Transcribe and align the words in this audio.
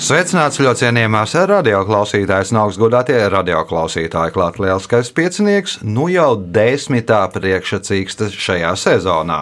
Sveicināts 0.00 0.56
ļoti 0.56 0.80
cienījamās 0.86 1.34
radioklausītājas, 1.50 2.54
no 2.56 2.62
augstgadātie 2.64 3.18
radioklausītāji. 3.34 4.32
Klāt 4.32 4.56
lielskais 4.62 5.10
piecinieks, 5.12 5.74
nu 5.84 6.06
jau 6.08 6.38
desmitā 6.40 7.18
priekšsacīksta 7.34 8.30
šajā 8.32 8.70
sezonā. 8.80 9.38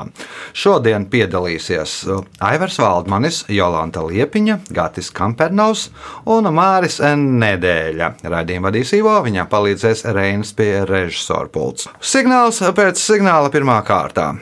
Šodien 0.58 1.06
piedalīsies 1.12 1.94
Aivars 2.42 2.80
Valdmanis, 2.82 3.44
Jolanta 3.54 4.02
Liepiņa, 4.02 4.58
Gatis 4.74 5.12
Kampernaus 5.14 5.86
un 6.26 6.50
Māris 6.50 6.98
Nedēļa. 7.06 8.10
Raidījumu 8.27 8.68
vadīs 8.68 8.92
Ivo, 8.98 9.14
viņam 9.28 9.46
palīdzēs 9.54 10.08
Reinas 10.10 10.50
pie 10.58 10.72
režisora 10.90 11.46
pults. 11.54 11.86
Signāls 12.02 12.58
pēc 12.74 12.98
signāla 12.98 13.54
pirmā 13.54 13.78
kārtā. 13.86 14.32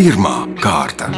Pirmā 0.00 0.36
kārta. 0.64 1.12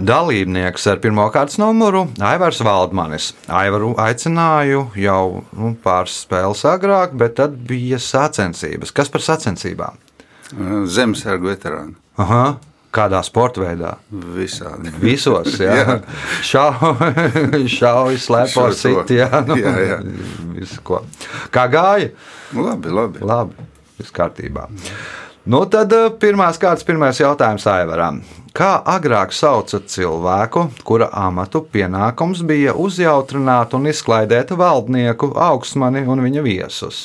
Dalībnieks 0.00 0.86
ar 0.88 0.96
pirmā 1.02 1.26
kārtas 1.32 1.58
numuru- 1.60 2.06
Aivars 2.30 2.60
Valdmanis. 2.64 3.34
Aivaru 3.52 3.90
aicināju 4.00 4.86
jau 4.96 5.44
nu, 5.52 5.74
pāris 5.84 6.14
spēles 6.24 6.62
agrāk, 6.64 7.12
bet 7.20 7.36
tad 7.36 7.58
bija 7.68 7.98
sacensības. 8.00 8.94
Kas 8.96 9.12
par 9.12 9.20
sacensībām? 9.20 9.98
Zemesargu 10.88 11.50
veterāni. 11.52 11.94
Aha. 12.16 12.56
Kādā 12.90 13.20
sporta 13.22 13.60
veidā? 13.60 13.92
Visādi. 14.10 14.90
Visos, 14.98 15.52
jā. 15.60 15.76
jā. 15.84 16.00
Šauj, 16.50 17.68
šauj 17.68 18.16
slēpo 18.24 18.64
sit, 18.74 19.12
jā. 19.14 19.28
Nu, 19.46 19.54
Jā, 19.60 19.76
jā. 19.84 20.00
Visu, 20.56 20.80
ko. 20.82 21.04
Kā 21.54 21.68
gāja? 21.70 22.10
Labi, 22.56 22.90
labi. 22.90 23.20
Labi, 23.22 23.68
viss 24.00 24.10
kārtībā. 24.16 24.64
Nu, 25.48 25.62
tad 25.64 25.92
eh, 25.96 26.10
pirmās 26.20 26.58
kārtas, 26.60 26.84
pirmais 26.84 27.16
jautājums 27.20 27.64
Aivaram. 27.70 28.20
Kā 28.52 28.74
agrāk 28.92 29.32
sauca 29.32 29.78
cilvēku, 29.80 30.66
kura 30.84 31.08
amatu 31.16 31.62
pienākums 31.64 32.42
bija 32.44 32.74
uzjautrināt 32.76 33.72
un 33.78 33.88
izklaidēt 33.88 34.52
valdnieku, 34.58 35.30
augstmani 35.38 36.02
un 36.04 36.20
viņa 36.26 36.44
viesus? 36.44 37.00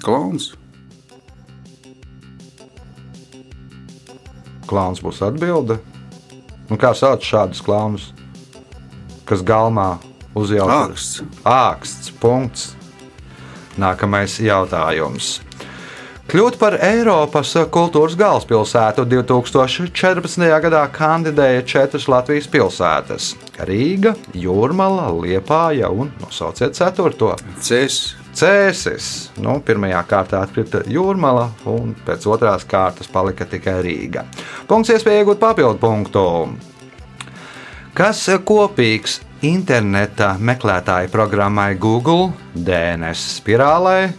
Klauns. 0.00 0.52
Klauns 4.70 5.02
būs 5.04 5.20
atbilde. 5.26 5.80
Nu, 6.70 6.78
kā 6.80 6.94
sauc 6.96 7.20
šādus 7.26 7.60
klaunus, 7.60 8.08
kas 9.28 9.42
galmā 9.44 9.98
uzjautrina? 10.32 10.86
Āksts. 10.86 11.24
Āksts. 11.44 12.14
Punkts. 12.22 12.70
Nākamais 13.76 14.38
jautājums. 14.40 15.42
Kļūt 16.30 16.54
par 16.54 16.76
Eiropas 16.78 17.50
kultūras 17.74 18.14
galvaspilsētu 18.14 19.02
2014. 19.10 20.44
gadā 20.62 20.82
kandidēja 20.94 21.64
četras 21.66 22.06
Latvijas 22.08 22.46
pilsētas- 22.48 23.32
Rīga, 23.68 24.14
Jūrmala, 24.30 25.08
Liepāja 25.18 25.90
un 25.90 26.12
nosauciet 26.22 26.78
ceturto. 26.78 27.34
Cēs. 27.58 28.14
Cēsis. 28.32 29.30
Nu, 29.36 29.58
pirmajā 29.60 30.04
kārtā 30.08 30.40
atkrita 30.46 30.84
Jūrmala, 30.86 31.50
un 31.66 31.96
pēc 32.06 32.24
otrās 32.24 32.64
kārtas 32.64 33.10
palika 33.12 33.44
tikai 33.44 33.82
Rīga. 33.82 34.24
Punkts 34.68 34.94
iespēja 34.94 35.24
iegūt 35.24 35.42
papildu 35.42 35.78
punktu. 35.82 36.24
Kas 37.94 38.28
kopīgs 38.46 39.20
interneta 39.42 40.36
meklētāju 40.38 41.10
programmai 41.10 41.74
Google, 41.78 42.32
DNS 42.54 43.40
spirālē, 43.42 44.14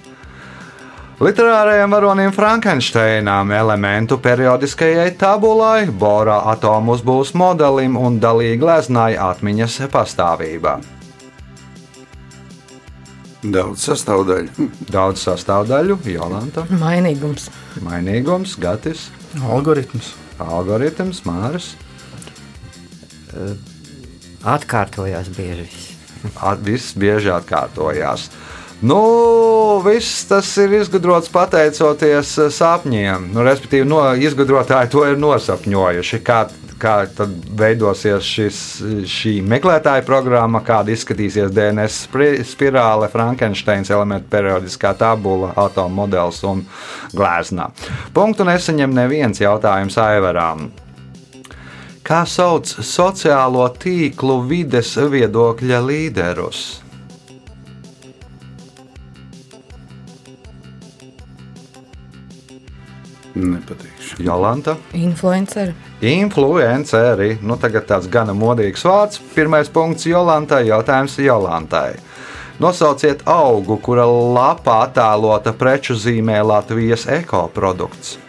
literārajam 1.23 1.91
varonim 1.95 2.31
Frankensteinam, 2.35 3.51
elementu 3.51 4.17
periodiskajai 4.17 5.11
tabulai, 5.19 5.85
Bora 5.91 6.41
atomu 6.51 6.95
uzbūves 6.97 7.33
modelim 7.39 7.95
un 7.99 8.19
dalīgi 8.23 8.59
gleznāja 8.61 9.29
atmiņas 9.31 9.77
pastāvībā? 9.93 10.77
Daudz 13.43 13.83
sastāvdaļu. 13.89 14.67
Daudz 14.87 15.23
sastāvdaļu, 15.27 15.97
Jolanta, 16.07 16.63
Mainīgums. 16.79 17.49
mainīgums, 17.83 18.53
gatis, 18.63 19.09
Algoritms. 19.43 20.13
algoritms, 20.39 21.23
māris. 21.27 21.73
Atkārtojās 24.43 25.27
bieži. 25.35 25.67
viss. 25.67 25.89
At- 26.39 26.59
Viss 26.63 26.93
bieži 26.95 27.31
atkārtojās. 27.35 28.29
Nu, 28.83 29.79
viss 29.85 30.25
tas 30.27 30.49
ir 30.59 30.73
izgudrots 30.75 31.29
pateicoties 31.31 32.33
eh, 32.35 32.49
sapņiem. 32.51 33.29
Nu, 33.31 33.45
respektīvi, 33.47 33.87
no, 33.87 34.01
izgudrotāji 34.19 34.91
to 34.91 35.05
ir 35.07 35.15
nosapņojuši. 35.23 36.19
Kā, 36.27 36.41
kā 36.81 36.95
tad 37.15 37.31
veidosies 37.55 38.27
šis, 38.27 38.59
šī 39.07 39.37
meklētāja 39.47 40.03
programma, 40.03 40.59
kāda 40.67 40.91
izskatīsies 40.91 41.55
DNS 41.55 42.01
spirāle, 42.51 43.07
Frankensteins 43.13 43.93
elementu 43.93 44.27
periodiskā 44.35 44.91
tabula, 44.99 45.53
atomu 45.63 46.01
modelis 46.03 46.43
un 46.43 46.67
glezna. 47.15 47.71
Punktu 48.11 48.43
nesaņem 48.51 48.99
neviens 48.99 49.39
jautājums 49.39 49.95
Aivarām. 49.95 50.73
Kā 52.03 52.25
sauc 52.27 52.67
sociālo 52.83 53.63
tīklu 53.79 54.41
vides 54.51 54.97
viedokļa 54.99 55.85
līderus? 55.87 56.82
Nepatīkšu. 63.33 64.21
Jolanta, 64.21 64.75
Influenceri. 64.93 65.73
influenceri. 66.01 67.37
Nu, 67.41 67.55
tagad 67.57 67.87
tāds 67.89 68.07
gana 68.07 68.33
modīgs 68.37 68.83
vārds. 68.85 69.17
Pirmais 69.33 69.69
punkts 69.73 70.05
Jolantai. 70.05 70.67
Jautājums 70.67 71.17
Jolantai. 71.17 71.95
Nosauciet 72.61 73.23
augu, 73.25 73.79
kura 73.81 74.05
lapā 74.05 74.83
attēlota 74.85 75.55
preču 75.57 75.95
zīmē 75.97 76.43
Latvijas 76.45 77.07
ekoprodukts. 77.09 78.19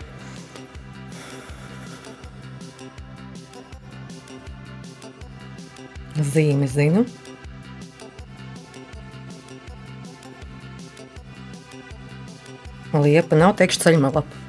Zīmi 6.17 6.69
zinu. 6.71 7.05
Liepa 12.95 13.37
nav 13.37 13.57
teikšu 13.59 13.83
ceļmalapa. 13.83 14.44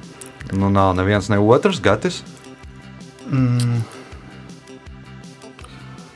Nu, 0.54 0.70
nav 0.70 0.94
neviens 0.94 1.30
ne 1.32 1.40
otrs 1.42 1.80
gatis. 1.82 2.22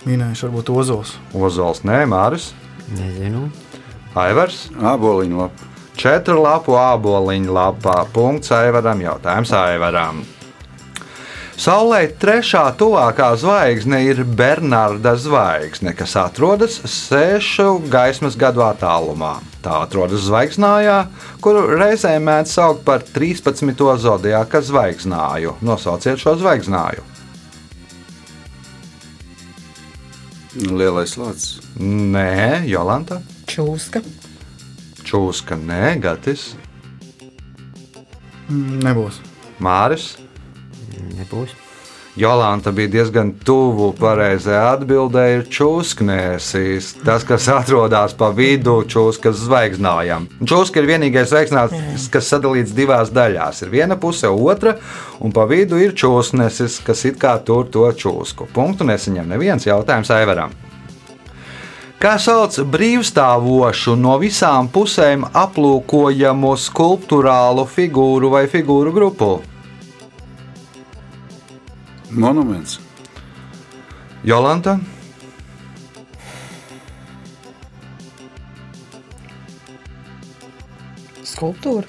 Minējuši 0.06 0.46
varbūt 0.46 0.70
ozols. 0.70 1.16
Ozols, 1.34 1.82
nē, 1.84 2.04
Māris, 2.08 2.52
Nezinu. 2.90 3.46
Aivars. 4.18 4.66
Āboliņu 4.74 5.38
lapa. 5.38 5.68
Četru 6.00 6.40
lapu 6.42 6.74
āboliņu 6.80 7.54
lapā. 7.54 8.02
Punkts 8.14 8.50
Aivaram. 8.56 9.02
Jautājums 9.04 9.52
Aivaram. 9.54 10.22
Saulē 11.60 12.06
trešā 12.16 12.64
tuvākā 12.80 13.28
zvaigzne 13.36 14.00
ir 14.06 14.22
Bernarda 14.24 15.12
zvaigzne, 15.20 15.92
kas 15.92 16.16
atrodas 16.16 16.78
sešu 16.88 17.82
gaismas 17.92 18.38
gadu 18.40 18.64
attālumā. 18.64 19.36
Tā 19.60 19.82
atrodas 19.84 20.24
zvaigznājā, 20.24 20.96
kuru 21.44 21.66
reizē 21.76 22.14
mēdz 22.22 22.54
saukt 22.54 22.84
par 22.86 23.04
13. 23.04 23.74
zodiāka 24.00 24.62
zvaigznāju. 24.64 25.58
Nosauciet 25.60 26.22
šo 26.22 26.36
zvaigznāju. 26.40 27.04
Lielais 30.64 31.12
lācis. 31.20 31.60
Nē, 31.76 32.64
Jolanta. 32.66 33.20
Čūska. 33.50 34.02
Čūska, 35.04 35.56
nē, 35.60 35.94
Gatis, 36.02 36.50
Nebūs. 38.50 39.20
Māris. 39.62 40.16
Nebūs. 41.14 41.52
Jolanta 42.16 42.72
bija 42.74 42.90
diezgan 42.90 43.30
tuvu 43.44 43.92
pareizajai 43.94 44.72
atbildēji, 44.74 45.34
ir 45.36 45.44
čūsknēsis. 45.54 46.88
Tas, 47.06 47.22
kas 47.26 47.46
atrodas 47.54 48.16
pa 48.18 48.32
vidu 48.34 48.80
čūskas 48.90 49.38
zvaigznājām. 49.44 50.26
Čūska 50.42 50.82
ir 50.82 50.88
vienīgais 50.90 51.30
zvaigznājs, 51.30 52.08
kas 52.10 52.32
sadalīts 52.32 52.74
divās 52.74 53.12
daļās. 53.14 53.62
Ir 53.62 53.70
viena 53.70 53.94
puse, 54.00 54.26
otra, 54.26 54.74
un 55.22 55.30
pa 55.30 55.46
vidu 55.46 55.78
ir 55.78 55.94
čūsknesis, 55.94 56.80
kas 56.86 57.04
it 57.06 57.20
kā 57.22 57.36
tur 57.46 57.70
to 57.70 57.86
čūsku. 57.86 58.48
Punktu 58.56 58.88
nesaņem 58.90 59.30
neviens 59.30 59.68
jautājums 59.70 60.10
Aivaram. 60.10 60.56
Kā 62.00 62.16
sauc 62.18 62.56
brīvstāvošu, 62.74 63.94
no 64.00 64.16
visām 64.18 64.70
pusēm 64.72 65.28
aplūkojamu 65.36 66.56
skulptūrālu 66.58 67.68
figūru 67.70 68.32
vai 68.34 68.46
figūru 68.50 68.94
grupu? 68.96 69.34
Monuments. 72.10 72.78
Jolanta, 74.24 74.78
Skulptūra. 81.24 81.86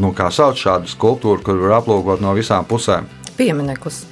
nu, 0.00 0.12
kā 0.14 0.28
sauc 0.32 0.58
šādu 0.58 0.90
skulptūru, 0.90 1.42
kur 1.44 1.58
var 1.60 1.80
aplūkot 1.80 2.22
no 2.22 2.32
visām 2.36 2.66
pusēm? 2.68 3.08
Piemineklis. 3.36 4.04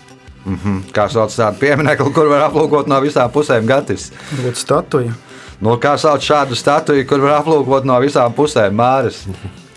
Kā 0.96 1.04
sauc 1.12 1.34
tādu 1.34 1.60
pieminiektu, 1.60 2.10
kur 2.16 2.30
var 2.30 2.46
aplūkot 2.48 2.88
no 2.90 2.98
visām 3.04 3.30
pusēm? 3.34 3.66
Gatis. 3.68 4.08
Varbūt 4.32 4.58
statuja. 4.58 5.14
Nu, 5.60 5.74
kā 5.82 5.94
sauc 6.00 6.22
šādu 6.24 6.56
statuju, 6.58 7.06
kur 7.10 7.22
var 7.22 7.40
aplūkot 7.42 7.86
no 7.88 7.98
visām 8.02 8.34
pusēm? 8.36 8.74
Māris. 8.78 9.24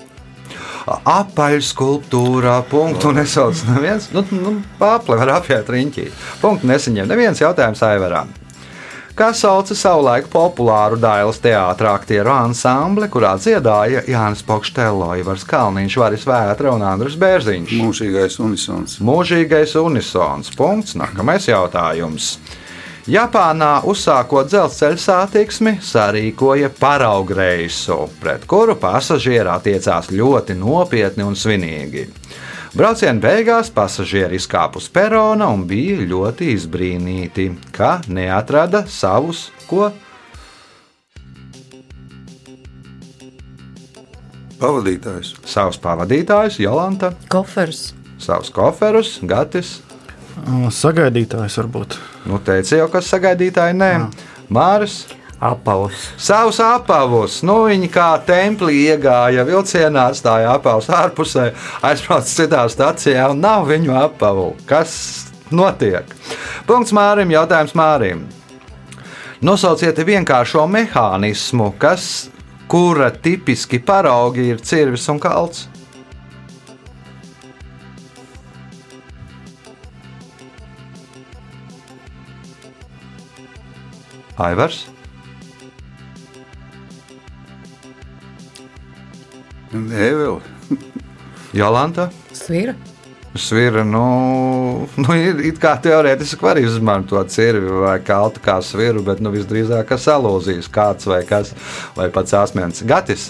Apaļ 0.87 1.59
skulptūrā, 1.65 2.57
punktu 2.71 3.13
nesauc 3.15 3.63
neviens. 3.69 4.09
Nu, 4.15 4.25
nu, 4.33 4.57
Pāple 4.79 5.17
var 5.21 5.37
apiet 5.37 5.69
riņķī. 5.69 6.07
Punktu 6.41 6.69
nesaņem 6.71 7.09
neviens 7.11 7.41
jautājums 7.41 7.83
Aivaram. 7.85 8.31
Kā 9.11 9.27
sauca 9.35 9.75
savulaik 9.75 10.29
populāru 10.31 10.95
Dailas 10.97 11.37
teātra 11.43 11.91
aktieru 11.97 12.31
ansambli, 12.31 13.09
kurā 13.11 13.33
dziedāja 13.37 14.05
Jānis 14.07 14.41
Pokštelo, 14.47 15.11
Ivars 15.19 15.43
Kalniņš, 15.45 15.97
Varis 15.99 16.23
Vētra 16.25 16.71
un 16.71 16.85
Andris 16.87 17.17
Bērziņš? 17.19 17.75
Mūžīgais 17.83 18.39
unisons. 18.41 18.95
Mūžīgais 19.03 19.75
unisons. 19.83 20.53
Punkts. 20.55 20.95
Nākamais 20.97 21.49
jautājums. 21.51 22.37
Japānā 23.09 23.80
uzsākot 23.89 24.45
dzelzceļa 24.45 25.00
satiksmi, 25.01 25.71
sarīkoja 25.81 26.69
paraugreisu, 26.77 27.98
pret 28.21 28.45
kuru 28.45 28.75
pasažieri 28.77 29.50
attiecās 29.50 30.12
ļoti 30.13 30.53
nopietni 30.59 31.25
un 31.25 31.33
svinīgi. 31.33 32.06
Brauciena 32.77 33.18
beigās 33.19 33.74
pasažieri 33.74 34.38
izkāpa 34.38 34.77
uz 34.77 34.86
perona 34.94 35.50
un 35.50 35.65
bija 35.68 35.98
ļoti 36.06 36.53
izbrīnīti, 36.53 37.50
ka 37.74 37.98
neatrada 38.07 38.86
savus 38.86 39.50
ko 39.68 39.89
Pavadītājs. 44.62 45.33
savus 45.42 45.81
pavadītājus, 45.81 46.62
Jolanta, 46.62 47.15
Kofers. 47.33 47.95
savus 48.21 48.53
koferus, 48.53 49.18
Gatis. 49.25 49.81
Ā, 50.41 50.67
Sagaidītājs 50.73 51.57
varbūt. 51.61 51.97
Nu, 52.29 52.39
teica 52.43 52.79
jau, 52.79 52.88
kas 52.93 53.09
sagaidītāji 53.13 53.77
nē. 53.77 53.91
Māris. 54.51 55.03
Apavus. 55.41 56.03
Savus 56.21 56.59
apavus, 56.61 57.39
nu 57.41 57.63
viņi 57.65 57.88
kā 57.89 58.11
templī 58.27 58.83
iegāja 58.91 59.41
vilcienā, 59.47 60.03
atstāja 60.13 60.51
apavus 60.53 60.85
ārpusē, 60.93 61.47
aizbrauca 61.81 62.29
citā 62.29 62.67
stācijā 62.69 63.23
un 63.33 63.41
nav 63.41 63.65
viņu 63.65 63.95
apavu. 64.03 64.51
Kas 64.69 64.93
notiek? 65.49 66.13
Punkts 66.69 66.93
Mārim, 66.93 67.33
jautājums 67.33 67.73
Mārim. 67.73 68.21
Nosauciet 69.41 69.97
vienkāršo 70.05 70.67
mehānismu, 70.69 71.71
kas, 71.81 72.29
kura 72.69 73.09
tipiski 73.09 73.81
paraugi 73.81 74.51
ir 74.53 74.61
cirvis 74.61 75.09
un 75.09 75.17
kalts. 75.17 75.70
Aivars. 84.39 84.85
Nē, 89.71 90.07
vēl. 90.19 90.39
Jolanta. 91.59 92.09
Svira. 92.35 92.75
Svira, 93.35 93.85
nu, 93.87 94.87
nu 94.99 95.15
ir 95.15 95.39
it 95.47 95.59
kā 95.63 95.77
teorētiski 95.79 96.43
var 96.43 96.59
izmantot 96.59 97.31
cirvi 97.31 97.77
vai 97.85 97.95
kaltu 98.03 98.43
kā 98.43 98.57
sviru, 98.65 99.03
bet 99.07 99.21
nu, 99.23 99.31
visdrīzāk 99.31 99.87
kā 99.87 99.95
salūzīs 99.95 100.67
kāds 100.71 101.07
vai 101.07 101.21
kas, 101.27 101.53
vai 101.95 102.09
pats 102.11 102.35
asmens. 102.35 102.83
Gatis. 102.83 103.29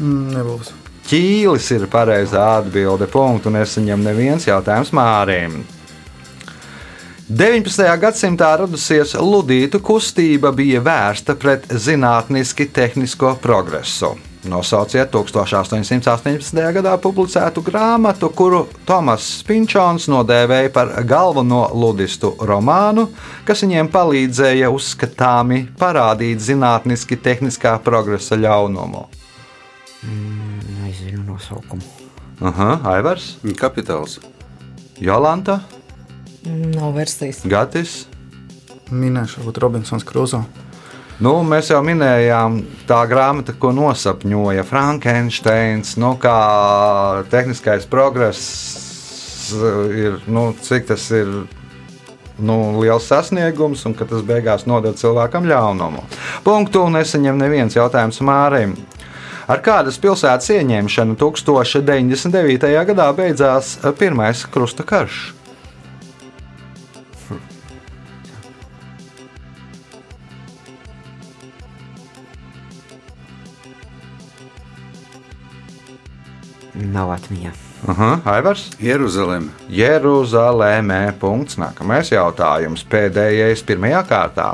Mm, 0.00 0.32
Nebūs. 0.38 0.72
Ķīlis 1.04 1.68
ir 1.76 1.84
pareizā 1.92 2.46
atbilde. 2.62 3.04
Punktu 3.12 3.52
nesaņem 3.52 4.06
neviens 4.06 4.48
jautājums 4.48 4.92
Mārim. 4.96 5.60
19. 7.28 7.86
gadsimtā 7.96 8.50
radusies 8.60 9.14
ludītu 9.16 9.78
kustība 9.80 10.50
bija 10.52 10.82
vērsta 10.84 11.32
pret 11.40 11.62
zinātniski 11.72 12.66
tehnisko 12.68 13.30
progresu. 13.40 14.10
Nosauciet 14.44 15.08
1818. 15.08 16.58
gadā 16.76 16.92
publicētu 17.00 17.62
grāmatu, 17.64 18.28
kuru 18.28 18.66
Tomas 18.84 19.38
Pinčons 19.48 20.04
nodēvēja 20.12 20.68
par 20.74 20.92
galveno 21.08 21.62
ludistu 21.72 22.34
romānu, 22.44 23.06
kas 23.48 23.64
viņiem 23.64 23.88
palīdzēja 23.94 24.68
uzskatāmi 24.68 25.62
parādīt 25.80 26.44
zinātniski 26.44 27.16
tehniskā 27.16 27.78
progresa 27.86 28.36
ļaunumu. 28.36 29.06
Nezinu 30.82 31.24
nosaukumu. 31.30 31.88
Aha, 32.44 32.82
Aivars, 32.92 33.38
Kapitāls. 33.56 34.18
Jolanta, 35.00 35.62
Nav 36.44 36.92
versijas. 36.96 37.40
Gatis. 37.48 38.04
Minēšu, 38.92 39.40
varbūt 39.40 39.58
Robinsons 39.64 40.04
Kruzo. 40.04 40.42
Nu, 41.22 41.36
mēs 41.46 41.70
jau 41.70 41.78
minējām, 41.86 42.58
tā 42.88 43.04
grāmata, 43.06 43.54
ko 43.54 43.70
nosapņoja 43.72 44.64
Frankensteins, 44.66 45.94
nu, 46.02 46.16
kā 46.20 46.38
tehniskais 47.30 47.86
progress 47.86 49.52
ir, 49.54 50.18
nu, 50.26 50.48
cik 50.58 50.88
tas 50.90 51.04
ir 51.14 51.30
nu, 52.38 52.56
liels 52.80 53.06
sasniegums 53.06 53.84
un 53.86 53.94
ka 53.94 54.08
tas 54.10 54.24
beigās 54.26 54.66
nodod 54.66 54.98
cilvēkam 54.98 55.46
ļaunumu. 55.46 56.02
Punktu 56.46 56.88
nesaņem 56.90 57.38
neviens 57.38 57.78
jautājums 57.78 58.18
Mārim. 58.24 58.74
Ar 59.44 59.60
kādas 59.62 60.00
pilsētas 60.00 60.50
ieņemšanu 60.56 61.18
1099. 61.20 62.68
gadā 62.90 63.08
beidzās 63.16 63.76
Pirmais 64.00 64.46
krusta 64.50 64.86
karš? 64.88 65.33
Nav 76.74 77.12
atmiņā. 77.14 77.52
Aha, 77.88 78.10
Aivars? 78.24 78.70
Jeruzaleme. 78.82 79.52
Jeruzalemē. 79.70 81.12
Punkts. 81.20 81.58
Nākamais 81.60 82.10
jautājums. 82.10 82.82
Pēdējais 82.90 83.62
pirmajā 83.66 84.00
kārtā. 84.08 84.48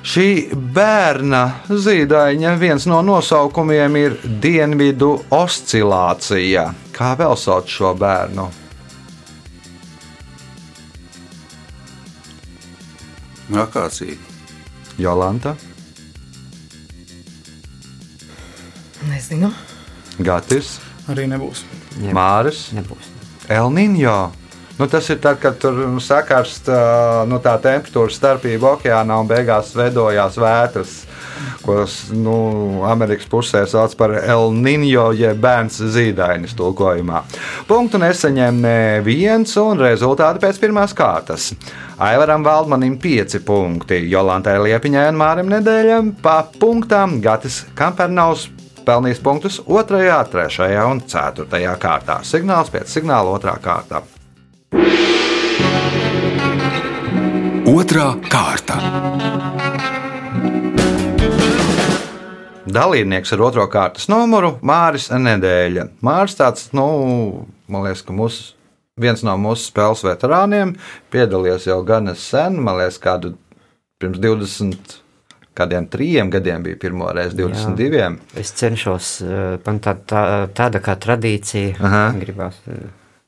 Šī 0.00 0.54
bērna 0.54 1.42
zīdaiņa 1.68 2.54
viens 2.56 2.86
no 2.88 3.02
nosaukumiem 3.04 3.98
ir 4.00 4.16
dienvidu 4.40 5.12
oscilācija. 5.34 6.70
Kā 6.96 7.12
vēl 7.20 7.36
sauc 7.36 7.68
šo 7.68 7.92
bērnu? 8.00 8.48
Akācija. 13.60 14.16
Jolanta, 15.00 15.56
Nezinu. 19.08 19.69
Gatis, 20.26 20.78
Arī 21.10 21.26
nebūs. 21.30 21.64
Ne, 21.98 22.12
Māris, 22.14 22.68
Nebūs. 22.76 23.08
Elniņo. 23.50 24.18
Nu, 24.80 24.86
tas 24.88 25.10
ir 25.12 25.18
tad, 25.20 25.36
kad 25.42 25.58
tur 25.60 25.76
sakarst 26.00 26.70
ā, 26.72 26.80
nu, 27.28 27.40
tā 27.42 27.56
temperatūra 27.60 28.12
starpība 28.14 28.76
okeānā 28.76 29.18
un 29.20 29.28
beigās 29.28 29.74
veidojās 29.76 30.38
vētras, 30.40 30.92
ko 31.60 31.82
nu, 32.16 32.36
Amerikas 32.88 33.28
pusē 33.28 33.66
sauc 33.68 33.92
par 33.98 34.14
El 34.22 34.54
Niño, 34.56 35.10
jeb 35.18 35.42
bērns 35.42 35.82
zīdainis 35.92 36.56
tulkojumā. 36.56 37.20
Punktu 37.68 38.00
nesaņem 38.00 38.62
neviens, 38.64 39.52
un 39.60 39.82
rezultāti 39.82 40.40
pēc 40.46 40.62
pirmās 40.62 40.96
kārtas. 40.96 41.50
Aivaram 42.00 42.46
Valdmanim 42.46 42.96
5 43.02 43.42
punkti, 43.44 44.00
Jolantai 44.14 44.56
Liepiņai 44.62 45.10
un 45.10 45.20
Mārim 45.20 45.52
Nedēļam 45.52 46.14
pa 46.24 46.38
punktām 46.56 47.18
Gatis 47.20 47.66
Kampernaus 47.76 48.48
pelnījis 48.90 49.20
punktus 49.22 49.60
2, 49.68 49.86
3 50.32 50.68
un 50.82 51.00
4 51.06 51.76
kārtā. 51.78 52.20
Signāls 52.26 52.72
pēc 52.74 52.90
signāla 52.90 53.36
2 53.38 53.52
kārtā. 53.62 54.02
Otra 57.70 58.06
kārta. 58.26 58.78
Dalībnieks 62.70 63.34
ar 63.34 63.44
otro 63.46 63.66
kārtas 63.70 64.08
numuru 64.10 64.56
Māris 64.66 65.06
Nedēļa. 65.10 65.86
Māris 66.06 66.34
tāds, 66.38 66.68
nu, 66.74 66.86
man 67.70 67.86
liekas, 67.86 68.02
ka 68.06 68.14
mūsu, 68.14 68.56
viens 68.98 69.22
no 69.26 69.36
mūsu 69.38 69.68
spēles 69.70 70.02
veterāniem 70.06 70.74
piedalījies 71.14 71.68
jau 71.70 71.78
gan 71.86 72.10
sen, 72.18 72.58
man 72.62 72.78
liekas, 72.82 72.98
kādu 73.02 73.36
pirms 74.02 74.18
20. 74.22 74.98
Kādiem 75.50 75.88
trim 75.90 76.30
gadiem 76.30 76.62
bija 76.62 76.78
pirmo 76.78 77.08
reizi, 77.10 77.34
22. 77.40 77.98
Jā. 77.98 78.10
Es 78.38 78.52
cenšos, 78.54 79.08
eh, 79.26 79.56
man 79.66 79.80
tā, 79.82 79.96
tā, 80.06 80.22
tāda 80.54 80.78
kā 80.84 80.94
tradīcija 80.94 81.80
Aha. 81.82 82.04
gribās 82.20 82.60
eh, 82.70 82.84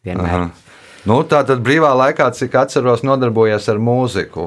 vienmēr. 0.06 0.36
Aha. 0.36 0.76
Nu, 1.10 1.16
tā 1.26 1.40
tad 1.48 1.64
brīvā 1.66 1.90
laikā, 1.98 2.28
cik 2.38 2.54
atceros, 2.60 3.02
nodarbojies 3.02 3.66
ar 3.72 3.80
mūziku. 3.82 4.44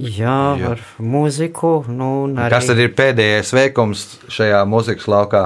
Jā, 0.00 0.36
Jā. 0.56 0.70
ar 0.72 0.84
mūziku. 1.04 1.74
Nu, 1.92 2.08
arī 2.32 2.54
Kas 2.54 2.70
tad 2.70 2.80
ir 2.80 2.94
pēdējais 2.96 3.52
veikums 3.52 4.06
šajā 4.32 4.62
mūzikas 4.64 5.04
laukā? 5.12 5.42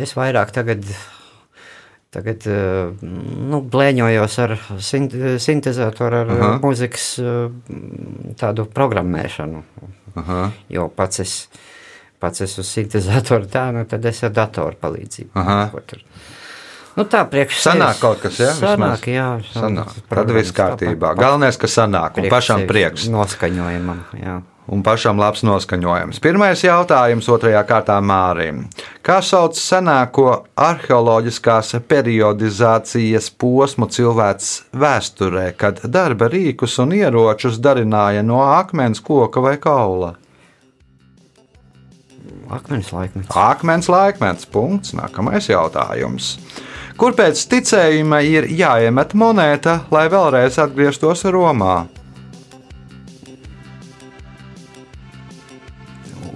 Es 0.00 0.16
vairāk 0.16 0.54
tagad, 0.56 0.88
tagad 2.16 2.48
eh, 2.48 3.04
nu, 3.04 3.60
blēņojos 3.60 4.38
ar 4.46 4.56
sint 4.80 5.18
sintēzatoru, 5.44 6.22
ar 6.24 6.32
Aha. 6.38 6.50
Mūzikas 6.64 7.10
tādu 8.40 8.64
programmēšanu. 8.72 9.62
Aha. 10.20 10.40
Jo 10.72 10.88
pats 10.94 11.20
es, 11.24 11.34
pats 12.22 12.44
es 12.46 12.58
uz 12.60 12.70
sintēzatoru 12.70 13.48
tā, 13.50 13.68
nu 13.74 13.84
tad 13.90 14.04
es 14.10 14.22
ar 14.26 14.34
datoru 14.36 14.78
palīdzību. 14.80 15.32
Aha. 15.34 15.58
Nu, 16.94 17.02
tā 17.10 17.24
priekš 17.26 17.58
Sanāk 17.58 17.96
sevis. 17.96 18.00
kaut 18.04 18.20
kas, 18.22 18.36
ja? 18.38 18.52
Sanāk, 18.54 19.02
vismaz? 19.02 19.08
jā. 19.10 19.28
Sanāk. 19.50 19.94
Tad 19.96 20.08
Programmas 20.12 20.36
viss 20.38 20.54
kārtībā. 20.54 21.14
Galvenais, 21.18 21.58
ka 21.58 21.66
sanāk, 21.66 22.14
un 22.14 22.22
priekš 22.22 22.34
pašam 22.36 22.66
prieks. 22.70 23.08
Noskaņojumam, 23.10 24.04
jā. 24.20 24.36
Un 24.72 24.80
pašam 24.80 25.18
labs 25.20 25.42
noskaņojums. 25.44 26.22
Pirmais 26.24 26.62
jautājums 26.64 27.26
otrajā 27.28 27.60
kārtā 27.68 27.98
Mārim. 28.00 28.62
Kā 29.04 29.18
sauc 29.20 29.58
senāko 29.60 30.38
arheoloģiskās 30.56 31.74
periodizācijas 31.84 33.28
posmu 33.36 33.90
cilvēks 33.92 34.50
vēsturē, 34.72 35.50
kad 35.60 35.84
darba 35.84 36.30
rīkus 36.32 36.78
un 36.80 36.96
ieročus 36.96 37.60
darināja 37.60 38.24
no 38.24 38.40
akmens, 38.46 39.04
koka 39.04 39.44
vai 39.44 39.58
kaula? 39.60 40.14
Akmens 42.54 42.92
laikmets. 42.92 43.28
Akmens 43.36 43.88
laikmets. 43.88 44.46
Punkts. 44.48 44.94
Nākamais 44.96 45.48
jautājums. 45.48 46.38
Kur 46.96 47.16
pēc 47.18 47.40
ticējuma 47.50 48.20
ir 48.24 48.46
jāiemet 48.54 49.12
monēta, 49.18 49.80
lai 49.92 50.06
vēlreiz 50.12 50.60
atgrieztos 50.62 51.24
Romā? 51.34 51.82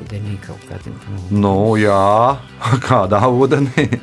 Ūdenī 0.08 0.38
kaut 0.40 0.62
kādā. 0.64 0.88
Nu, 1.28 1.76
jā, 1.76 2.40
kādā 2.88 3.20
ūdenī? 3.28 3.90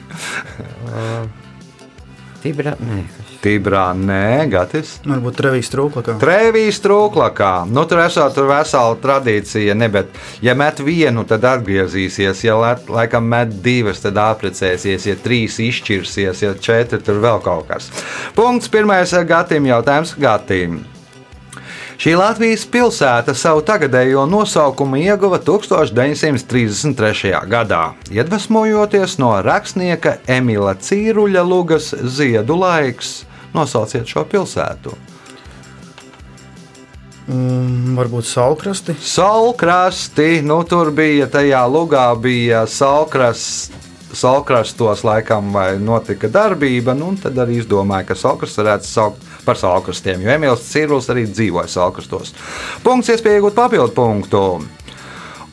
Tibra, 2.46 2.76
nē. 2.78 3.00
Tibrā, 3.42 3.88
nē, 3.98 4.46
Gatis. 4.50 5.00
Varbūt 5.06 5.40
Revijas 5.42 5.70
trūklakā. 5.74 6.14
Trēvijas 6.22 6.78
trūklakā. 6.82 7.50
Nu, 7.70 7.86
tur 7.90 8.04
esot 8.04 8.38
tur 8.38 8.46
vesela 8.52 8.94
tradīcija, 9.02 9.74
ne, 9.78 9.90
bet, 9.90 10.14
ja 10.46 10.54
met 10.58 10.82
vienu, 10.86 11.26
tad 11.26 11.46
atgriezīsies. 11.50 12.46
Ja 12.46 12.60
let, 12.62 12.86
laikam 12.86 13.26
met 13.34 13.58
divas, 13.66 14.04
tad 14.06 14.22
apprecēsies. 14.22 15.10
Ja 15.10 15.18
trīs 15.18 15.58
izšķirsies, 15.58 16.46
ja 16.46 16.54
četri, 16.54 17.02
tur 17.02 17.18
vēl 17.26 17.42
kaut 17.46 17.66
kas. 17.70 17.90
Punkts 18.38 18.70
pirmais 18.70 19.14
gatim 19.26 19.66
jautājums 19.74 20.14
gatim. 20.22 20.84
Šī 21.96 22.12
Latvijas 22.20 22.66
pilsēta 22.68 23.32
savu 23.40 23.62
tagadējo 23.64 24.26
nosaukumu 24.28 24.98
ieguva 25.00 25.38
1933. 25.40 27.32
gadā, 27.48 27.84
iedvesmojoties 28.12 29.16
no 29.22 29.30
rakstnieka 29.46 30.18
Emīla 30.28 30.74
Cīruļa 30.76 31.44
lugas 31.48 31.94
Ziedu 31.96 32.58
laiks. 32.60 33.22
Nosauciet 33.56 34.12
šo 34.12 34.26
pilsētu. 34.28 34.92
Mm, 37.32 37.96
varbūt 37.96 38.28
Salkrasti. 38.28 38.98
Salkrasti, 39.00 40.42
nu 40.44 40.60
tur 40.68 40.92
bija 40.92 41.30
tajā 41.32 41.64
lugā, 41.72 42.12
bija 42.20 42.66
salkrasts. 42.68 43.72
Salkrastos 44.16 45.02
laikam 45.04 45.50
vai 45.52 45.76
notika 45.80 46.30
darbība, 46.32 46.94
nu, 46.96 47.10
un 47.12 47.18
tad 47.20 47.36
arī 47.42 47.58
izdomāja, 47.60 48.06
ka 48.12 48.16
salkrasts 48.16 48.60
varētu 48.62 48.88
saukt 48.88 49.26
par 49.46 49.60
salkrastiem, 49.62 50.24
jo 50.26 50.34
Emīls 50.34 50.66
Cīrulis 50.72 51.12
arī 51.14 51.28
dzīvoja 51.30 51.72
salkrastos. 51.72 52.34
Punkts, 52.84 53.14
iespēja 53.14 53.40
iegūt 53.40 53.58
papildu 53.58 53.94
punktu. 53.96 54.42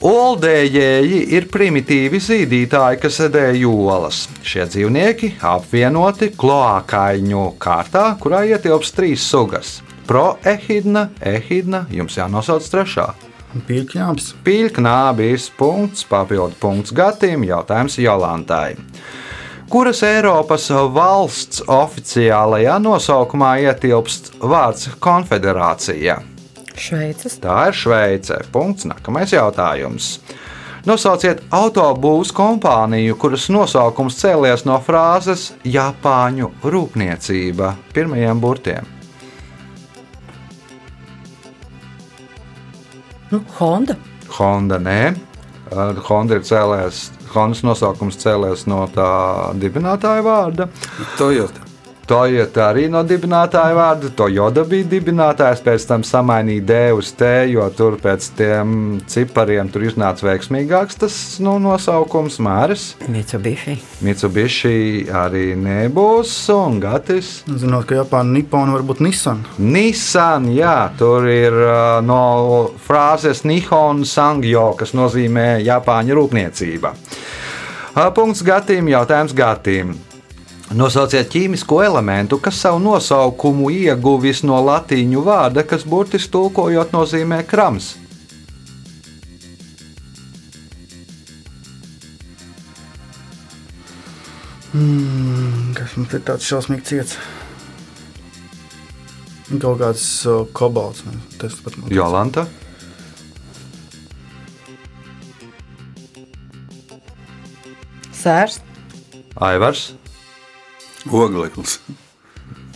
Oldējēji 0.02 1.18
ir 1.36 1.44
primitīvi 1.46 2.18
zīdītāji, 2.18 2.98
kas 3.04 3.20
sēdēja 3.20 3.68
olas. 3.70 4.24
Šie 4.42 4.64
dzīvnieki 4.66 5.36
apvienoti 5.46 6.32
kloākaiņu 6.34 7.44
kārtā, 7.62 8.08
kurā 8.18 8.42
ietilpst 8.50 8.96
trīs 8.98 9.22
sugas- 9.22 9.76
proehidna, 10.10 11.10
ehidna, 11.20 11.86
jums 11.88 12.18
jānosauc 12.18 12.66
trešā. 12.66 13.12
Pīkņāps. 13.68 14.32
Pīļknābīs 14.42 15.50
punkts, 15.56 16.02
papildu 16.08 16.56
punkts 16.58 16.90
Gatim, 16.90 17.44
jautājums 17.44 17.98
Jolantai. 18.00 18.74
Kuras 19.72 20.02
Eiropas 20.04 20.66
valsts 20.92 21.62
oficiālajā 21.64 22.74
nosaukumā 22.84 23.54
ietilpst 23.64 24.34
vārds 24.44 24.90
konfederācija? 25.00 26.18
Šveices. 26.76 27.38
Tā 27.40 27.70
ir 27.70 27.78
Šveice. 27.80 28.36
Punkts. 28.52 28.84
Nākamais 28.90 29.32
jautājums. 29.32 30.18
Nosauciet 30.84 31.40
autobūvas 31.56 32.34
kompāniju, 32.36 33.16
kuras 33.16 33.46
nosaukums 33.54 34.18
cēlies 34.20 34.66
no 34.68 34.76
frāzes 34.84 35.54
Japāņu 35.64 36.50
rūpniecība 36.60 37.72
pirmajiem 37.96 38.44
burtiem. 38.44 38.92
Nu, 43.32 43.40
Honda. 43.56 43.96
Honda 44.36 44.76
nē. 44.76 45.00
Honda 46.10 46.36
ir 46.36 46.44
cēlēs, 46.44 47.06
Hondas 47.32 47.64
nosaukums 47.64 48.20
cēlies 48.20 48.66
no 48.70 48.84
tā 48.92 49.10
dibinātāja 49.58 50.24
vārda. 50.26 50.68
Toyota. 51.18 51.71
Toyota 52.12 52.66
arī 52.68 52.90
no 52.92 53.00
dibinātāja 53.08 53.72
vārda. 53.72 54.10
Toyota 54.12 54.66
bija 54.68 54.84
dibinātājs, 54.90 55.62
pēc 55.64 55.86
tam 55.88 56.02
samainīja 56.04 56.64
D 56.68 56.80
uz 56.92 57.08
T, 57.16 57.30
jo 57.48 57.64
tur 57.72 57.96
pēc 58.02 58.26
tiem 58.36 58.74
cipariem 59.08 59.70
tur 59.72 59.86
iznāca 59.86 60.26
veiksmīgāks 60.28 61.00
tas 61.00 61.16
nu, 61.40 61.54
nosaukums 61.62 62.36
Māris. 62.44 62.84
Mitsubishi. 63.08 63.78
Mitsubishi 64.04 65.06
arī 65.08 65.54
nebūs 65.56 66.36
un 66.52 66.76
Gatis. 66.84 67.32
Zinot, 67.48 67.88
ka 67.88 68.02
Japāna 68.02 68.36
Nippona 68.36 68.76
varbūt 68.76 69.00
Nissan. 69.08 69.40
Nissan, 69.56 70.52
jā, 70.52 70.76
tur 71.00 71.24
ir 71.32 71.56
no 72.04 72.22
frāzes 72.84 73.46
Nihon 73.48 74.04
Sangyo, 74.04 74.74
kas 74.76 74.92
nozīmē 74.92 75.62
Japāņu 75.64 76.20
rūpniecība. 76.20 76.92
Punkts 78.12 78.44
Gatīm, 78.44 78.92
jautājums 78.92 79.32
Gatīm. 79.32 79.96
Nosauciet 80.72 81.28
ķīmisko 81.32 81.82
elementu, 81.84 82.38
kas 82.40 82.60
savu 82.64 82.78
nosaukumu 82.80 83.68
ieguvis 83.74 84.40
no 84.46 84.56
latīņu 84.64 85.24
vārda, 85.26 85.66
kas 85.68 85.84
burtiski 85.84 86.32
tulkojot 86.32 86.94
nozīmē 86.96 87.42
krams. 87.48 87.92
Mm, 94.72 95.74
kas 95.76 95.98
mums 95.98 96.16
ir 96.16 96.24
tāds 96.24 96.48
šausmīgs 96.48 96.88
ciets? 96.88 97.20
Kaut 99.52 99.82
kāds 99.82 100.06
uh, 100.24 100.46
kobalts. 100.56 101.04
Jolanta, 101.92 102.46
Sērs. 108.22 108.60
Aivars. 109.42 109.96
Ogleklis. 111.10 111.80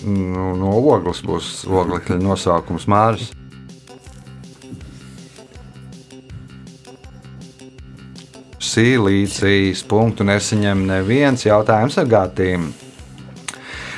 Nu, 0.07 0.53
no 0.59 0.73
ogles 0.81 1.23
būs 1.25 1.65
oglekļa 1.71 2.19
nosaukums 2.21 2.87
Māris. 2.91 3.31
Sīlīcijas 8.77 9.85
punktu 9.89 10.27
nesaņem 10.27 10.83
neviens 10.89 11.47
jautājums 11.47 11.97
ar 12.03 12.11
gātīm. 12.11 12.67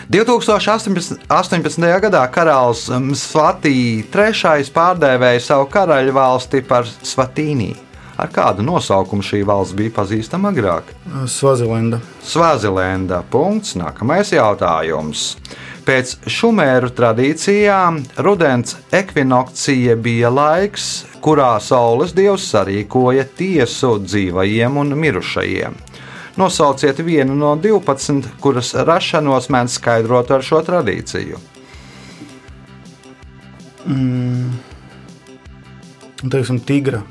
2018. 0.09 1.25
18. 1.29 1.89
gadā 2.05 2.23
karalis 2.33 2.87
Svatī 3.21 4.05
III 4.07 4.71
pārdēvēja 4.73 5.43
savu 5.51 5.67
karaļvalsti 5.73 6.63
par 6.69 6.87
Svatīnī. 6.87 7.75
Ar 8.19 8.31
kādu 8.35 8.65
nosaukumu 8.67 9.23
šī 9.23 9.45
valsts 9.47 9.77
bija 9.79 9.93
pazīstama 9.95 10.51
agrāk? 10.51 10.91
Svazilenda. 11.31 12.01
Svazilenda. 12.27 13.23
Punkts. 13.31 13.77
Nākamais 13.79 14.33
jautājums. 14.35 15.37
Pēc 15.87 16.17
šumēru 16.29 16.91
tradīcijām 16.93 18.01
rudens 18.21 18.75
ekvinokcija 18.93 19.95
bija 20.03 20.33
laiks, 20.35 20.89
kurā 21.25 21.55
saules 21.63 22.11
dievs 22.17 22.49
sarīkoja 22.51 23.25
tiesu 23.39 23.95
dzīvajiem 24.03 24.81
un 24.83 24.97
mirušajiem. 24.99 25.79
Nosauciet 26.39 26.99
vienu 27.07 27.35
no 27.39 27.55
12, 27.59 28.35
kuras 28.43 28.75
rašanos 28.75 29.49
mēdz 29.51 29.79
skaidrot 29.79 30.35
ar 30.35 30.45
šo 30.45 30.61
tradīciju. 30.67 31.39
Mm. 33.87 34.59
Un, 36.19 36.31
Teiksim, 36.35 36.59
tigra. 36.67 37.05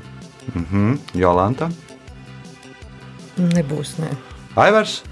Mhm, 0.54 0.96
Jolanta, 1.14 1.68
Nebūs. 3.38 3.98
Ne. 4.02 4.10
Aivars, 4.58 5.02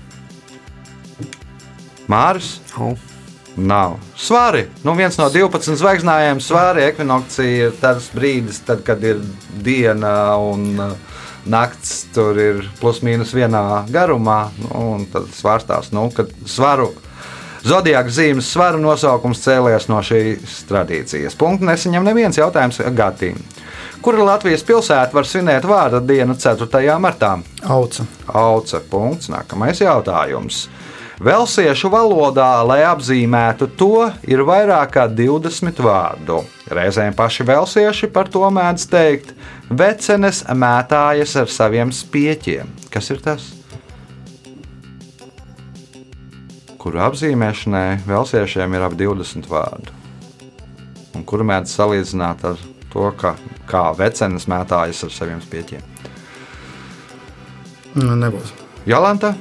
Māris, 2.10 2.56
Oh. 2.78 2.96
Nav. 3.56 3.94
Svari. 4.16 4.66
Nu, 4.84 4.92
viens 4.92 5.16
no 5.16 5.30
12 5.32 5.78
zvaigznājiem 5.80 6.42
svari 6.44 6.82
ekvinokcija 6.90 7.70
ir 7.70 7.78
tas 7.80 8.10
brīdis, 8.12 8.58
tad, 8.66 8.82
kad 8.84 9.00
ir 9.00 9.22
diena 9.64 10.36
un 10.36 10.74
uh, 10.76 10.90
nakts 11.48 12.02
tur 12.12 12.36
ir 12.36 12.60
plus 12.82 13.00
mīnus 13.00 13.32
vienā 13.32 13.86
garumā. 13.88 14.50
Nu, 14.60 14.68
un 14.98 15.06
tad 15.08 15.30
svārstās, 15.32 15.88
nu, 15.96 16.10
kad 16.12 16.28
svaru. 16.44 16.90
Zodiaka 17.66 18.12
zīmes 18.12 18.52
svaru 18.52 18.78
nosaukums 18.78 19.40
cēlies 19.42 19.88
no 19.88 20.02
šīs 20.04 20.60
tradīcijas. 20.68 21.34
Punktu 21.40 21.66
nesaņem 21.66 22.04
neviens 22.06 22.36
jautājums 22.38 22.82
Gatīm. 22.94 23.40
Kura 24.06 24.22
Latvijas 24.22 24.62
pilsēta 24.62 25.16
var 25.16 25.26
svinēt 25.26 25.64
vārda 25.66 25.98
dienu 25.98 26.36
4. 26.38 26.92
martā? 27.02 27.32
Auca. 27.66 28.04
Auce. 28.30 28.78
Punkts. 28.86 29.26
Nākamais 29.32 29.80
jautājums. 29.82 30.60
Velsiešu 31.26 31.90
valodā, 31.90 32.60
lai 32.62 32.84
apzīmētu 32.86 33.66
to, 33.74 34.04
ir 34.30 34.44
vairāk 34.46 34.92
kā 34.94 35.06
20 35.10 35.82
vārdu. 35.82 36.36
Reizēm 36.70 37.16
paši 37.18 37.48
velsieši 37.48 38.10
par 38.14 38.30
to 38.30 38.44
mēdz 38.46 38.84
teikt, 38.92 39.32
vecenes 39.74 40.44
mētājas 40.54 41.34
ar 41.42 41.50
saviem 41.50 41.90
spieķiem. 41.90 42.70
Kas 42.94 43.10
ir 43.10 43.24
tas? 43.26 43.48
Kuru 46.78 47.02
apzīmēšanai 47.08 48.06
velsiešiem 48.06 48.78
ir 48.78 48.86
ap 48.86 48.94
20 49.02 49.50
vārdu. 49.50 49.98
Un 51.18 51.26
kuru 51.26 51.50
mēdz 51.50 51.74
salīdzināt 51.74 52.46
ar 52.54 52.66
to, 52.96 53.10
ka, 53.20 53.34
kā 53.68 53.90
vecenes 53.98 54.48
mētājas 54.48 55.04
ar 55.04 55.12
saviem 55.12 55.42
spieķiem. 55.44 55.84
Nu, 57.96 58.14
nebūs. 58.16 58.52
Jolanta, 58.88 59.34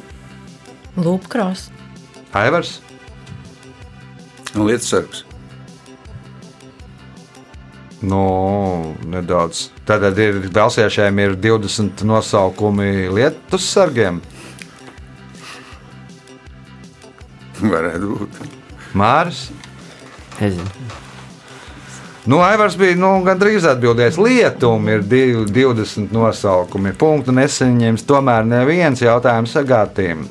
Lūpkrās. 0.95 1.69
Aivars, 2.35 2.79
Lietas 4.55 4.87
sargs. 4.87 5.23
Nu, 8.05 8.95
nedaudz. 9.11 9.69
Tad 9.87 10.05
ir 10.19 10.39
Velsiešiem 10.53 11.19
ir 11.19 11.35
20 11.41 12.05
nosaukumi 12.07 13.07
lietus 13.11 13.67
sargiem. 13.71 14.21
Varētu 17.59 18.11
būt. 18.13 18.43
Māris. 18.95 19.47
Nezinu. 20.39 21.04
Nu, 22.25 22.39
Aivars 22.41 22.73
bija 22.77 22.95
nu, 22.97 23.11
gandrīz 23.25 23.67
atbildējis. 23.69 24.17
Lietumi 24.17 24.95
ir 24.95 25.03
div- 25.05 25.45
20 25.53 26.09
nosaukumi. 26.15 26.93
Punktu 26.97 27.31
nesaņems 27.37 28.05
tomēr 28.09 28.47
neviens 28.49 29.01
jautājums 29.03 29.53
sagātījumam. 29.53 30.25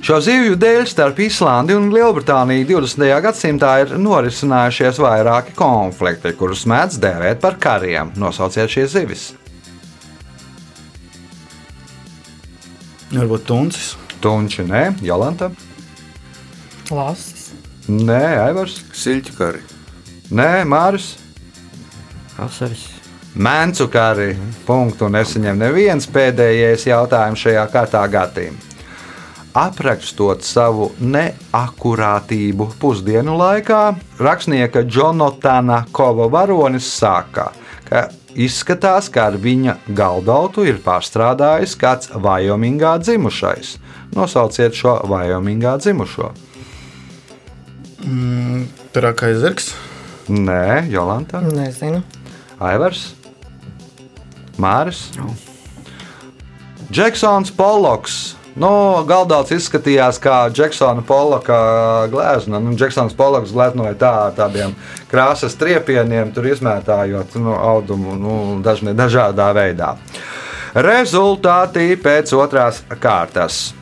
Šo 0.00 0.16
zivju 0.24 0.54
dēļ 0.56 0.86
starp 0.88 1.18
Islandi 1.20 1.74
un 1.76 1.90
Lielbritāniju 1.92 2.64
20. 2.70 3.18
gadsimtā 3.20 3.72
ir 3.82 3.90
norisinājušies 4.00 4.96
vairāki 5.02 5.52
konflikti, 5.58 6.32
kurus 6.38 6.62
mēdz 6.70 6.96
dēvēt 7.02 7.40
par 7.42 7.58
kariem. 7.60 8.12
Nosauciet 8.16 8.70
šīs 8.72 8.94
zivis. 8.94 9.26
Varbūt 13.10 13.44
tuncis. 13.50 13.96
Tunči, 14.22 14.62
nē, 14.68 14.94
Jolanta. 15.02 15.50
Lasis. 16.90 17.50
Nē, 17.88 18.22
Aivars. 18.46 18.80
Siļķu 18.94 19.36
kari. 19.36 19.62
Nē, 20.30 20.62
Māris. 20.62 21.16
Vasaras. 22.36 22.84
Mēncu 23.34 23.88
kari. 23.90 24.36
Punktu 24.66 25.08
nesaņem 25.10 25.58
neviens 25.58 26.06
pēdējais 26.06 26.86
jautājums 26.86 27.42
šajā 27.42 27.64
kārtā 27.72 28.04
gatīm. 28.10 28.54
Aprakstot 29.58 30.46
savu 30.46 30.92
neakurātību 31.02 32.68
pusdienu 32.78 33.34
laikā, 33.40 33.80
rakstnieka 34.22 34.84
Jonatana 34.86 35.80
Kova 35.90 36.30
varonis 36.30 36.86
saka, 36.94 37.50
ka 37.90 38.06
izskatās, 38.38 39.10
ka 39.10 39.32
ar 39.32 39.42
viņa 39.42 39.80
galdautu 39.90 40.62
ir 40.62 40.78
pārstrādājis 40.86 41.74
kāds 41.74 42.14
Vajomingā 42.14 43.00
dzimušais. 43.02 43.80
Nosauciet 44.14 44.78
šo 44.78 45.00
Vajomingā 45.10 45.74
dzimušo. 45.82 46.30
Pirākais 48.94 49.42
zirgs. 49.42 49.72
Nē, 50.30 50.86
Jolanta, 50.86 51.40
Nezinu. 51.42 52.04
Aivars, 52.62 53.08
Māris. 54.62 55.08
Džeksons 56.90 57.50
Polloks. 57.56 58.36
Nu, 58.60 58.68
Galdauts 59.08 59.50
izskatījās 59.54 60.20
kā 60.22 60.36
Džeksona 60.54 61.02
Polloka 61.06 61.56
glezna. 62.12 62.60
Nu, 62.62 62.76
Džeksons 62.78 63.16
Polloks 63.18 63.50
gleznoja 63.54 63.96
tā 63.98 64.12
ar 64.28 64.36
tādiem 64.38 64.76
krāsas 65.10 65.58
triepieniem, 65.58 66.30
tur 66.34 66.46
izmētājot 66.52 67.34
nu, 67.42 67.56
audumu 67.56 68.14
nu, 68.20 68.38
dažne, 68.62 68.94
dažādā 68.94 69.50
veidā. 69.56 69.96
Rezultāti 70.78 71.96
pēc 71.98 72.34
otrās 72.38 72.84
kārtas. 73.02 73.72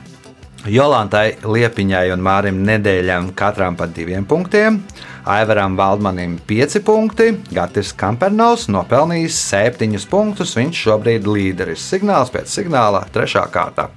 Jolantai 0.68 1.38
Liepiņai 1.44 2.08
un 2.12 2.22
Mārim 2.24 2.64
Nedēļam 2.66 3.30
katram 3.36 3.76
pa 3.78 3.86
diviem 3.86 4.24
punktiem, 4.28 4.80
Aivaram 5.28 5.76
Valdmanim 5.76 6.38
5 6.48 6.80
punkti, 6.80 7.34
Gatis 7.52 7.90
Kampernaus 7.92 8.62
nopelnījis 8.72 9.36
7 9.50 10.06
punktus. 10.08 10.54
Viņš 10.56 10.78
šobrīd 10.86 11.26
ir 11.26 11.32
līderis. 11.34 11.82
Signāls 11.84 12.32
pēc 12.32 12.48
signāla- 12.48 13.02
trešā 13.14 13.42
kārta. 13.52 13.90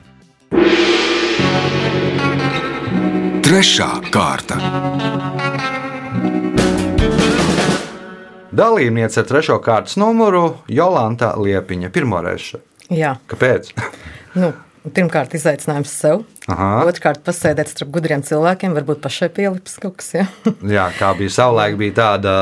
Trešā 3.48 3.88
kārta. 4.12 4.60
Dalībniece 8.52 9.24
ar 9.24 9.30
trešo 9.32 9.62
kārtas 9.64 9.96
numuru 9.96 10.58
Jolanta 10.68 11.32
Liepiņa. 11.40 11.94
Pirmoreiz. 11.96 12.52
Jā, 12.92 13.16
Kāpēc? 13.32 13.72
nu, 14.36 14.52
pirmkārt, 14.92 15.32
izaicinājums 15.40 15.96
sev. 15.96 16.26
Aha. 16.52 16.70
Otrkārt, 16.90 17.22
pasēdēt 17.26 17.72
starp 17.72 17.92
gudriem 17.96 18.24
cilvēkiem, 18.26 18.74
varbūt 18.78 19.02
pašai 19.04 19.30
pielips 19.34 19.78
kaut 19.82 20.00
kas. 20.02 20.12
Ja? 20.18 20.26
Jā, 20.78 20.90
kā 20.98 21.14
bija 21.20 21.34
savulaik, 21.38 21.78
bija 21.80 21.98
tāda 22.02 22.34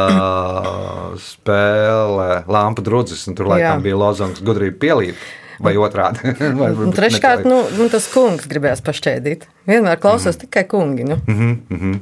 spēle, 1.24 2.30
lampu 2.50 2.86
drudzis, 2.86 3.26
un 3.30 3.38
tur 3.38 3.52
laikam 3.54 3.78
Jā. 3.78 3.86
bija 3.86 4.00
lozungs 4.00 4.42
gudrība 4.46 4.82
pielīp. 4.88 5.30
Vai 5.60 5.74
otrādi? 5.76 6.32
Vai 6.60 6.70
treškārt, 6.96 7.44
nu, 7.44 7.58
nu, 7.76 7.90
tas 7.92 8.06
kungs 8.14 8.48
gribējās 8.48 8.80
pašķēdīt. 8.86 9.44
Vienmēr 9.68 10.00
klausos 10.00 10.38
mm. 10.38 10.44
tikai 10.46 10.64
kungi. 10.72 11.04
Nu. 11.10 11.20
Mhm. 11.28 11.98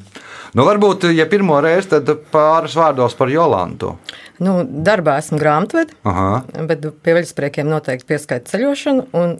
Nu, 0.57 0.63
varbūt, 0.65 1.09
ja 1.13 1.25
pirmo 1.29 1.57
reizi, 1.61 1.89
tad 1.91 2.11
pāris 2.31 2.77
vārdos 2.77 3.17
par 3.17 3.29
Jolantu. 3.33 3.95
Nu, 4.41 4.59
darbā 4.63 5.17
esmu 5.21 5.39
grāmatvedi, 5.41 5.97
Aha. 6.07 6.29
bet 6.69 6.85
pie 7.03 7.17
veļaspriekiem 7.17 7.67
noteikti 7.69 8.07
pieskaita 8.13 8.53
ceļošanu. 8.53 9.09
Un 9.17 9.35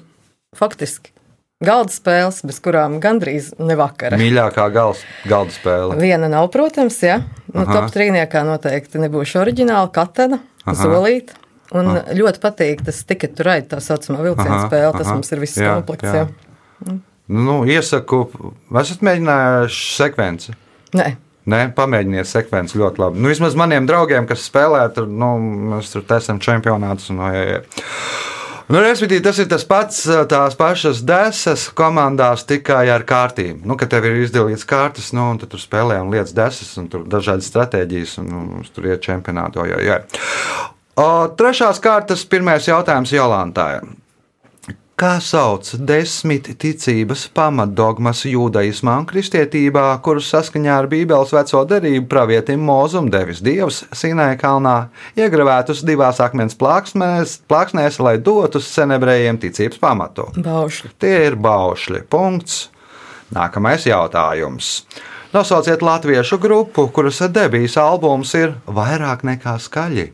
faktiski 0.58 1.14
galda 1.64 1.94
spēles, 1.94 2.44
bez 2.46 2.60
kurām 2.62 3.00
gandrīz 3.02 3.50
nevakara. 3.58 4.18
Mīļākā 4.20 4.68
gals, 4.76 5.02
galda 5.30 5.56
spēle. 5.56 5.98
Viena 5.98 6.30
nav, 6.30 6.52
protams, 6.54 7.00
ja. 7.02 7.20
Nu, 7.50 7.64
Aha. 7.64 7.74
top 7.74 7.94
trīniekā 7.96 8.44
noteikti 8.46 9.02
nebūšu 9.02 9.42
oriģināla, 9.42 9.90
katena, 9.94 10.42
zolīta. 10.68 11.38
Un 11.76 11.90
Aha. 11.96 12.16
ļoti 12.16 12.40
patīk 12.44 12.86
tas 12.88 13.02
tikai 13.10 13.32
tur 13.36 13.50
raidīt 13.50 13.72
tā 13.74 13.82
saucamā 13.84 14.22
vilciena 14.24 14.60
Aha, 14.62 14.68
spēle. 14.70 14.92
Tas 14.94 15.08
aha. 15.10 15.18
mums 15.18 15.34
ir 15.34 15.42
viss 15.42 15.58
Jā, 15.60 15.74
komplekts. 15.74 16.14
jā. 16.14 16.28
Jā. 16.86 17.00
Nu, 17.28 17.58
iesaku, 17.68 18.22
esat 18.80 19.02
mēģinājuši 19.04 19.88
sekvenci? 19.98 20.56
Nē, 20.96 21.16
Nē, 21.48 21.62
pamēģiniet 21.76 22.28
sekvenci 22.28 22.76
ļoti 22.76 23.00
labi. 23.00 23.22
Nu, 23.24 23.30
vismaz 23.32 23.54
maniem 23.56 23.86
draugiem, 23.88 24.26
kas 24.28 24.44
spēlē, 24.50 24.82
tur, 24.96 25.06
nu, 25.08 25.30
mēs 25.72 25.94
tur 25.94 26.04
esam 26.18 26.42
čempionātus. 26.44 27.08
Un, 27.14 27.22
jā, 27.32 27.44
jā. 27.48 27.60
Nu, 28.68 28.82
respektīvi, 28.84 29.24
tas 29.24 29.38
ir 29.40 29.48
tas 29.48 29.64
pats, 29.64 30.02
tās 30.28 30.58
pašas 30.60 31.00
desas 31.08 31.70
komandās, 31.76 32.44
tikai 32.50 32.90
ar 32.92 33.06
kārtīm. 33.08 33.62
Nu, 33.64 33.78
kad 33.80 33.94
tev 33.94 34.10
ir 34.10 34.18
izdalīts 34.26 34.68
kārtas, 34.68 35.14
nu, 35.16 35.30
un 35.32 35.40
tu 35.40 35.48
tur 35.48 35.62
spēlē 35.62 36.02
un 36.04 36.12
lietas 36.12 36.36
desas, 36.36 36.74
un 36.82 36.90
tur 36.92 37.06
dažādas 37.08 37.48
stratēģijas, 37.48 38.18
un 38.20 38.28
nu, 38.34 38.66
tur 38.76 38.90
jā. 39.86 40.02
O, 41.00 41.08
trešās 41.40 41.80
kārtas 41.80 42.26
pirmais 42.28 42.68
jautājums 42.68 43.16
Jolantai. 43.16 43.80
Kā 44.98 45.20
sauc 45.22 45.68
desmit 45.78 46.48
ticības 46.58 47.28
pamatdogmas 47.38 48.24
jūdaismā 48.26 48.96
un 48.98 49.06
kristietībā, 49.06 49.84
kurus 50.02 50.32
saskaņā 50.34 50.74
ar 50.74 50.88
Bībeles 50.90 51.36
veco 51.36 51.62
derību 51.70 52.08
pravietim 52.10 52.64
Mozum 52.66 53.12
devis 53.14 53.44
Dievs 53.46 53.84
Sinai 53.94 54.32
kalnā, 54.42 54.88
iegravētus 55.14 55.84
divās 55.86 56.18
akmens 56.26 56.58
plāksnēs, 56.58 57.38
plāksnēs 57.46 58.02
lai 58.02 58.16
dotu 58.18 58.58
senebrējiem 58.58 59.38
ticības 59.46 59.78
pamatu? 59.86 60.32
baušļi. 60.34 60.96
Tie 60.98 61.16
ir 61.28 61.38
baušļi. 61.46 62.02
Punkts. 62.10 62.64
Nākamais 63.38 63.86
jautājums. 63.86 64.80
Nosauciet 65.30 65.86
latviešu 65.86 66.42
grupu, 66.42 66.90
kuras 66.90 67.22
debijas 67.30 67.78
albums 67.78 68.34
ir 68.34 68.58
vairāk 68.66 69.22
nekā 69.30 69.60
skaļi. 69.62 70.10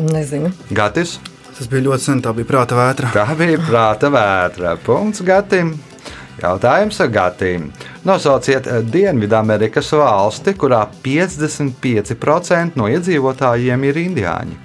Nezinu. 0.00 0.52
Gatis. 0.70 1.18
Tas 1.56 1.68
bija 1.68 1.90
ļoti 1.90 2.06
sen, 2.06 2.22
tā 2.24 2.32
bija 2.32 2.48
prāta 2.48 2.78
vētra. 2.78 3.10
Tā 3.12 3.26
bija 3.36 3.60
prāta 3.66 4.08
vētra. 4.12 4.78
Punkts 4.80 5.20
Gatim. 5.26 5.74
Jautājums 6.40 7.02
Gatim. 7.12 7.68
Nosauciet 8.08 8.64
Dienvidamerikas 8.88 9.92
valsti, 9.92 10.54
kurā 10.56 10.86
55% 11.04 12.80
no 12.80 12.88
iedzīvotājiem 12.88 13.84
ir 13.90 14.02
indiāņi. 14.06 14.58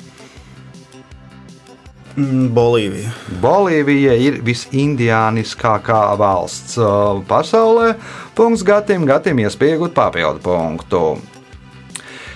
Mm, 2.15 2.47
Bolīvija. 2.55 3.11
Bolīvija 3.43 4.15
ir 4.23 4.39
visindiāniskākā 4.47 6.01
valsts 6.15 6.77
uh, 6.79 7.19
pasaulē. 7.27 7.91
Punkts 8.37 8.63
Gatim, 8.63 9.03
Gatim 9.09 9.43
iespiegot 9.43 9.91
papildu 9.97 10.39
punktu. 10.45 11.01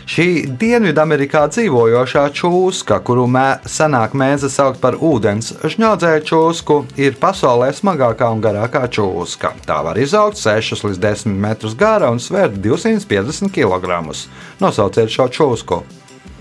Šī 0.10 0.48
Dienvidamerikā 0.58 1.44
dzīvojošā 1.54 2.24
čūska, 2.34 2.96
kuru 3.06 3.28
mē, 3.30 3.60
senāk 3.70 4.16
mēdza 4.18 4.50
saukt 4.50 4.80
par 4.82 4.96
ūdens 5.06 5.52
žņaudzēju 5.62 6.24
čūsku, 6.26 6.78
ir 6.98 7.20
pasaulē 7.22 7.68
smagākā 7.78 8.32
un 8.34 8.42
garākā 8.42 8.88
čūska. 8.90 9.52
Tā 9.70 9.78
var 9.86 10.00
izaugt 10.02 10.42
6 10.42 10.82
līdz 10.88 11.02
10 11.04 11.38
metrus 11.46 11.78
gara 11.78 12.10
un 12.10 12.18
svērt 12.18 12.58
250 12.58 13.54
kg. 13.54 14.02
Nosauciet 14.58 15.14
šo 15.14 15.30
čūsku! 15.30 15.84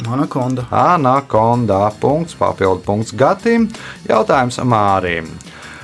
Anakonda. 0.08 0.64
Anakonda. 0.72 1.90
Punkts, 2.00 2.40
papildu 2.40 2.80
punkts 2.88 3.12
Gatim. 3.12 3.68
Jautājums 4.08 4.62
Mārim. 4.64 5.28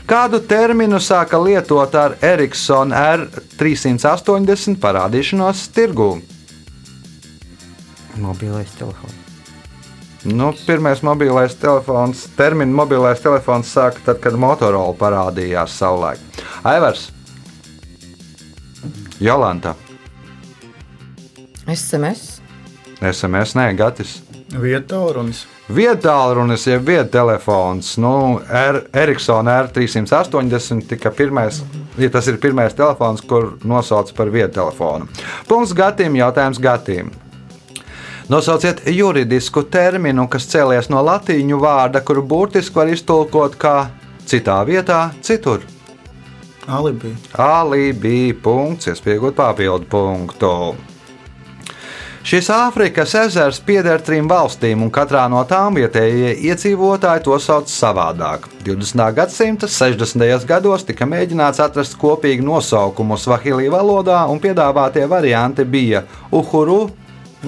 Kādu 0.09 0.41
terminu 0.41 0.97
sāka 1.05 1.37
lietot 1.37 1.93
ar 2.01 2.17
Ericsson 2.25 2.97
R380 2.97 4.81
parādīšanos 4.81 5.69
tirgū? 5.77 6.15
Mobilais 8.17 8.71
telefons. 8.79 9.13
Nu, 10.25 10.53
pirmais 10.67 11.03
mobilais 11.03 11.55
telefons, 11.55 12.29
terminu 12.37 12.73
mobilais 12.73 13.21
telefons 13.21 13.69
sāka 13.69 14.01
tad, 14.07 14.21
kad 14.25 14.39
Motorola 14.41 14.95
parādījās 14.97 15.75
savulaik. 15.77 16.23
Aivars, 16.65 17.11
Jolanta, 19.21 19.75
SMS. 21.69 22.41
SMS, 23.01 23.53
nē, 23.57 23.73
Gatis. 23.77 24.23
Vieta 24.55 24.95
tālrunis. 24.95 25.45
Vietālrunis, 25.73 26.67
jeb 26.69 26.83
viedtelefons, 26.85 27.95
nu, 27.97 28.41
R, 28.45 28.83
Ericsson 28.93 29.49
R380 29.49 30.85
tika 30.91 31.09
pirmais, 31.11 31.63
ja 31.97 32.11
tas 32.13 32.29
ir 32.29 32.37
pirmais 32.43 32.77
telefons, 32.77 33.25
kur 33.25 33.55
nosauc 33.65 34.13
par 34.17 34.29
viedtelefonu. 34.33 35.09
Punkts 35.49 35.73
Gatim, 35.73 36.19
jautājums 36.21 36.61
Gatim. 36.61 37.09
Nosauciet 38.29 38.81
juridisku 38.87 39.67
terminu, 39.69 40.25
kas 40.33 40.47
cēlies 40.49 40.89
no 40.89 41.03
latīņu 41.05 41.59
vārda, 41.61 42.01
kuru 42.01 42.23
burtiski 42.25 42.81
var 42.81 42.89
iztulkot 42.89 43.59
kā 43.61 43.75
citā 44.25 44.63
vietā, 44.65 45.11
citur. 45.21 45.61
Alibi. 46.65 47.13
Alibi 47.37 48.33
punkts, 48.33 48.89
iespējot 48.89 49.37
papildu 49.37 49.91
punktu. 49.93 50.55
Šis 52.25 52.49
Āfrikas 52.49 53.13
ezers 53.21 53.59
pieder 53.61 54.01
trim 54.01 54.25
valstīm, 54.33 54.81
un 54.81 54.89
katrā 54.89 55.27
no 55.29 55.43
tām 55.45 55.77
vietējie 55.77 56.31
iedzīvotāji 56.49 57.27
to 57.27 57.37
sauc 57.37 57.69
savādāk. 57.69 58.49
20. 58.65 59.05
gadsimta 59.13 59.69
60. 59.69 60.49
gados 60.49 60.89
tika 60.89 61.05
mēģināts 61.05 61.61
atrast 61.61 62.01
kopīgu 62.01 62.49
nosaukumu 62.49 63.21
Svahili 63.21 63.69
valodā, 63.69 64.25
un 64.33 64.41
piedāvātie 64.41 65.05
varianti 65.05 65.69
bija 65.69 66.07
Uhuru, 66.33 66.87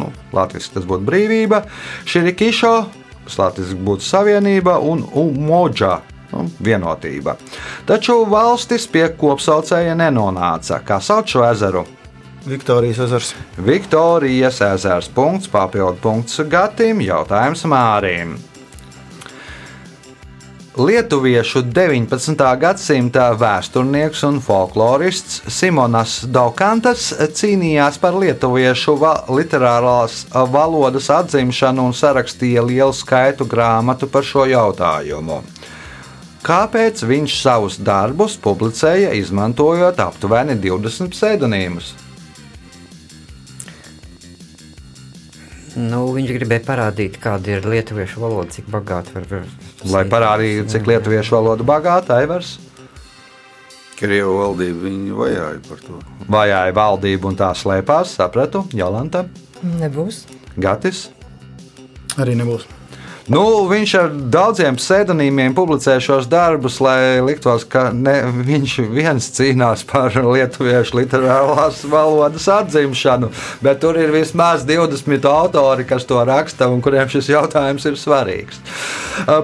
nu, 0.00 0.11
latviešu 0.37 0.76
tas 0.76 0.87
būtu 0.88 1.06
brīvība, 1.06 1.62
Širikišo, 2.09 2.74
latviešu 3.37 3.78
būtu 3.87 4.06
savienība, 4.06 4.78
un 4.80 5.04
Umoģa. 5.14 5.96
Nu, 6.32 6.42
vienotība. 6.61 7.37
Taču 7.87 8.16
valstis 8.26 8.88
pie 8.90 9.04
kopsaucēja 9.14 9.94
nenonāca. 9.94 10.80
Kā 10.85 10.98
sauc 10.98 11.30
šo 11.30 11.44
ezeru? 11.46 11.85
Viktorijas 12.46 12.98
ezers. 13.06 13.30
Viktorijas 13.59 14.59
ezers. 14.72 15.09
Punkts, 15.14 15.46
papildu 15.50 16.02
punkts 16.02 16.42
Gatim, 16.50 17.00
jautājums 17.06 17.62
Mārim. 17.70 18.35
Lietuviešu 20.76 21.62
19. 21.72 22.42
gadsimta 22.60 23.30
vēsturnieks 23.40 24.20
un 24.28 24.42
folklorists 24.44 25.38
Simonas 25.48 26.18
Daukantas 26.28 27.06
cīnījās 27.38 27.96
par 28.02 28.18
lietuviešu 28.20 28.92
va 29.00 29.12
literārās 29.32 30.26
valodas 30.52 31.06
atzimšanu 31.14 31.86
un 31.88 31.96
sarakstīja 31.96 32.60
lielu 32.66 32.92
skaitu 32.92 33.46
grāmatu 33.48 34.04
par 34.12 34.26
šo 34.28 34.44
jautājumu. 34.50 35.38
Kāpēc 36.44 37.00
viņš 37.08 37.36
savus 37.40 37.78
darbus 37.80 38.34
publicēja 38.36 39.14
izmantojot 39.16 40.02
aptuveni 40.04 40.58
20 40.60 41.14
pseidonīmus? 41.16 41.94
Nu, 45.76 46.02
viņš 46.12 46.34
gribēja 46.36 46.66
parādīt, 46.68 47.16
kāda 47.24 47.56
ir 47.56 47.70
lietuviešu 47.72 48.20
valoda, 48.20 48.52
cik 48.58 48.68
bagāta 48.76 49.16
var 49.16 49.32
būt. 49.32 49.65
Lai 49.92 50.05
parādītu, 50.11 50.68
cik 50.72 50.88
lietuviešu 50.90 51.37
valoda 51.37 51.66
bagāta, 51.66 52.20
Aivars 52.20 52.57
Krievu 53.96 54.35
valdība 54.42 54.83
viņu 54.85 55.16
vajāja 55.16 55.61
par 55.68 55.79
to. 55.81 55.99
vajāja 56.29 56.75
valdību 56.77 57.31
un 57.31 57.38
tā 57.38 57.49
slēpās, 57.57 58.16
sapratu, 58.18 58.66
Jolanta, 58.77 59.25
Nebūs. 59.64 60.27
Gatis. 60.61 61.07
Arī 62.20 62.37
nebūs. 62.37 62.66
Nu, 63.32 63.42
viņš 63.66 63.92
ar 63.98 64.12
daudziem 64.30 64.76
pseidonīmiem 64.78 65.54
publicē 65.56 65.96
šos 66.02 66.28
darbus, 66.30 66.76
lai 66.84 67.18
liktos, 67.26 67.64
ka 67.66 67.88
ne, 67.90 68.14
viņš 68.46 68.76
viens 68.94 69.26
cīnās 69.34 69.82
par 69.88 70.14
lietuviešu 70.14 71.00
literārās 71.00 71.82
valodas 71.90 72.46
atzimšanu, 72.54 73.32
bet 73.66 73.82
tur 73.82 73.98
ir 73.98 74.14
vismaz 74.14 74.62
20 74.68 75.26
autori, 75.26 75.88
kas 75.90 76.06
to 76.06 76.22
raksta 76.22 76.70
un 76.70 76.84
kuriem 76.84 77.10
šis 77.10 77.32
jautājums 77.34 77.90
ir 77.90 77.98
svarīgs. 77.98 78.62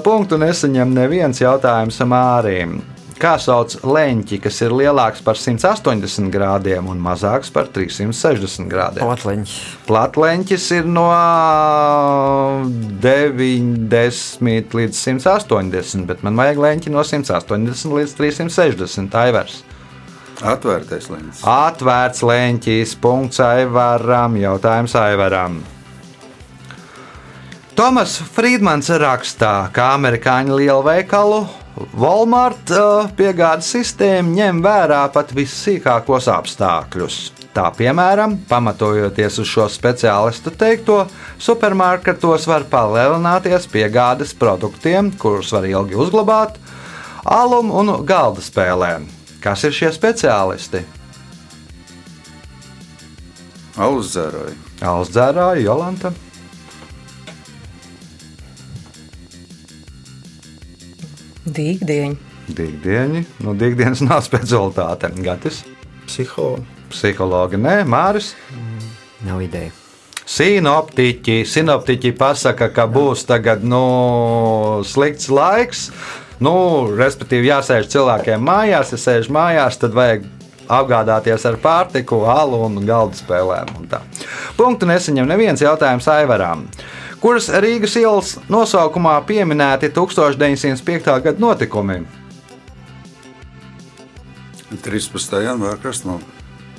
Punktu 0.07 0.39
nesaņem 0.39 0.95
neviens 0.95 1.43
jautājums 1.43 1.99
Mārim. 2.07 2.79
Kā 3.23 3.37
sauc 3.39 3.77
leņķi, 3.87 4.41
kas 4.43 4.57
ir 4.65 4.73
lielāks 4.75 5.21
par 5.23 5.39
180 5.39 6.27
grādiem 6.35 6.89
un 6.91 6.99
mazāks 6.99 7.53
par 7.55 7.69
360 7.71 8.67
grādiem? 8.67 9.05
Platleņš. 9.07 9.53
Platleņķis 9.87 10.65
ir 10.81 10.89
no 10.91 11.05
90 13.05 14.75
līdz 14.75 15.05
180, 15.05 16.03
bet 16.11 16.27
man 16.27 16.43
vajag 16.43 16.59
leņķi 16.67 16.95
no 16.97 17.07
180 17.07 17.95
līdz 17.95 18.17
360. 18.19 19.15
Aivars. 19.23 19.63
Atvērtais 20.43 21.07
līnijas. 21.07 21.47
Atvērts 21.47 22.27
leņķis, 22.27 22.99
punkts 23.07 23.39
Aivaram, 23.47 24.35
jautājums 24.43 24.99
Aivaram. 24.99 25.63
Tomas 27.79 28.19
Friedmans 28.35 28.91
rakstā, 28.99 29.71
ka 29.71 29.95
amerikāņu 29.95 30.59
lielveikalu 30.59 31.62
Walmart 31.97 32.69
uh, 32.77 33.07
piegādes 33.17 33.71
sistēma 33.73 34.29
ņem 34.37 34.61
vērā 34.65 35.01
pat 35.15 35.33
vissīkākos 35.37 36.29
apstākļus. 36.29 37.21
Tā 37.53 37.67
piemēram, 37.77 38.39
pamatojoties 38.49 39.39
uz 39.43 39.49
šo 39.49 39.67
speciālistu 39.73 40.53
teikto, 40.57 41.03
supermarketos 41.41 42.47
var 42.49 42.65
palielināties 42.69 43.69
piegādes 43.73 44.33
produktiem, 44.37 45.11
kurus 45.21 45.53
var 45.53 45.69
ilgi 45.69 45.97
uzglabāt, 46.01 46.57
alum 47.29 47.73
un 47.77 47.93
galda 48.09 48.45
spēlēm. 48.45 49.09
Kas 49.45 49.65
ir 49.69 49.77
šie 49.77 49.93
speciālisti? 49.93 50.85
Alus 53.81 54.13
dzēroja. 54.13 54.57
Alsdzērāja 54.83 55.63
Jolanta. 55.63 56.13
Dīgdieņi. 61.43 62.17
Dīgdieni, 62.53 63.23
nu, 63.43 63.55
dīgdienas 63.59 64.03
nav 64.09 64.23
specialitāte. 64.27 65.11
Gatis, 65.23 65.63
Psihologi. 66.07 66.67
psihologi, 66.91 67.59
nē, 67.59 67.83
Māris. 67.89 68.33
Nav 69.27 69.43
ideja. 69.43 69.73
Sinoptiķi, 70.23 71.43
sinoptiķi 71.47 72.13
pasaka, 72.19 72.69
ka 72.75 72.87
būs 72.91 73.25
tagad 73.27 73.65
nu, 73.67 73.83
slikts 74.87 75.31
laiks. 75.31 75.89
Nu, 76.43 76.55
respektīvi, 76.99 77.51
jāsēž 77.51 77.91
cilvēkiem 77.91 78.43
mājās. 78.43 78.95
Ja 78.95 78.99
sēž 79.03 79.29
mājās, 79.35 79.79
tad 79.83 79.95
vajag 79.95 80.25
apgādāties 80.73 81.45
ar 81.47 81.59
pārtiku, 81.63 82.23
alu 82.31 82.63
un 82.67 82.81
galda 82.87 83.19
spēlēm. 83.19 83.75
Un 83.79 83.91
tā. 83.91 84.03
Punktu 84.59 84.89
nesaņem 84.91 85.29
neviens 85.29 85.63
jautājums 85.63 86.09
Aivaram. 86.11 86.67
Kuras 87.23 87.47
Rīgas 87.63 87.93
ielas 88.01 88.33
nosaukumā 88.51 89.15
pieminēti 89.23 89.93
1905. 89.95 91.13
gada 91.23 91.39
notikumi? 91.39 92.01
13. 94.83 95.37
janvāra 95.45 95.79
krastmalā. 95.79 96.19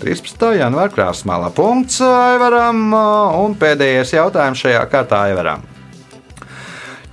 13. 0.02 0.50
janvāra 0.60 0.92
krāsmālā 0.92 1.48
punkts 1.56 2.02
Aivaram 2.04 2.92
un 3.40 3.56
pēdējais 3.56 4.12
jautājums 4.18 4.66
šajā 4.66 4.82
kārtā 4.92 5.22
Aivaram. 5.30 5.64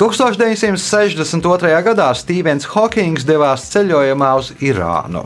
1962. 0.01 1.71
gadā 1.87 2.09
Stevens 2.19 2.67
Hawkings 2.73 3.29
devās 3.29 3.71
ceļojumā 3.71 4.33
uz 4.43 4.51
Irānu. 4.59 5.23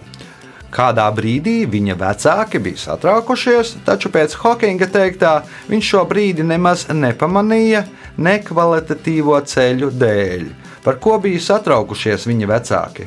Kādā 0.74 1.04
brīdī 1.14 1.68
viņa 1.70 1.94
vecāki 2.00 2.58
bija 2.58 2.80
satraukušies, 2.82 3.76
taču 3.86 4.10
pēc 4.10 4.32
Hawkinga 4.40 4.88
teiktā 4.90 5.34
viņš 5.68 5.90
šo 5.92 6.00
brīdi 6.10 6.42
nemaz 6.42 6.88
nepamanīja 6.90 7.84
nekvalitatīvo 8.18 9.38
ceļu 9.46 9.92
dēļ. 9.94 10.48
Par 10.82 10.98
ko 11.00 11.20
bija 11.22 11.42
satraukušies 11.44 12.26
viņa 12.26 12.48
vecāki? 12.50 13.06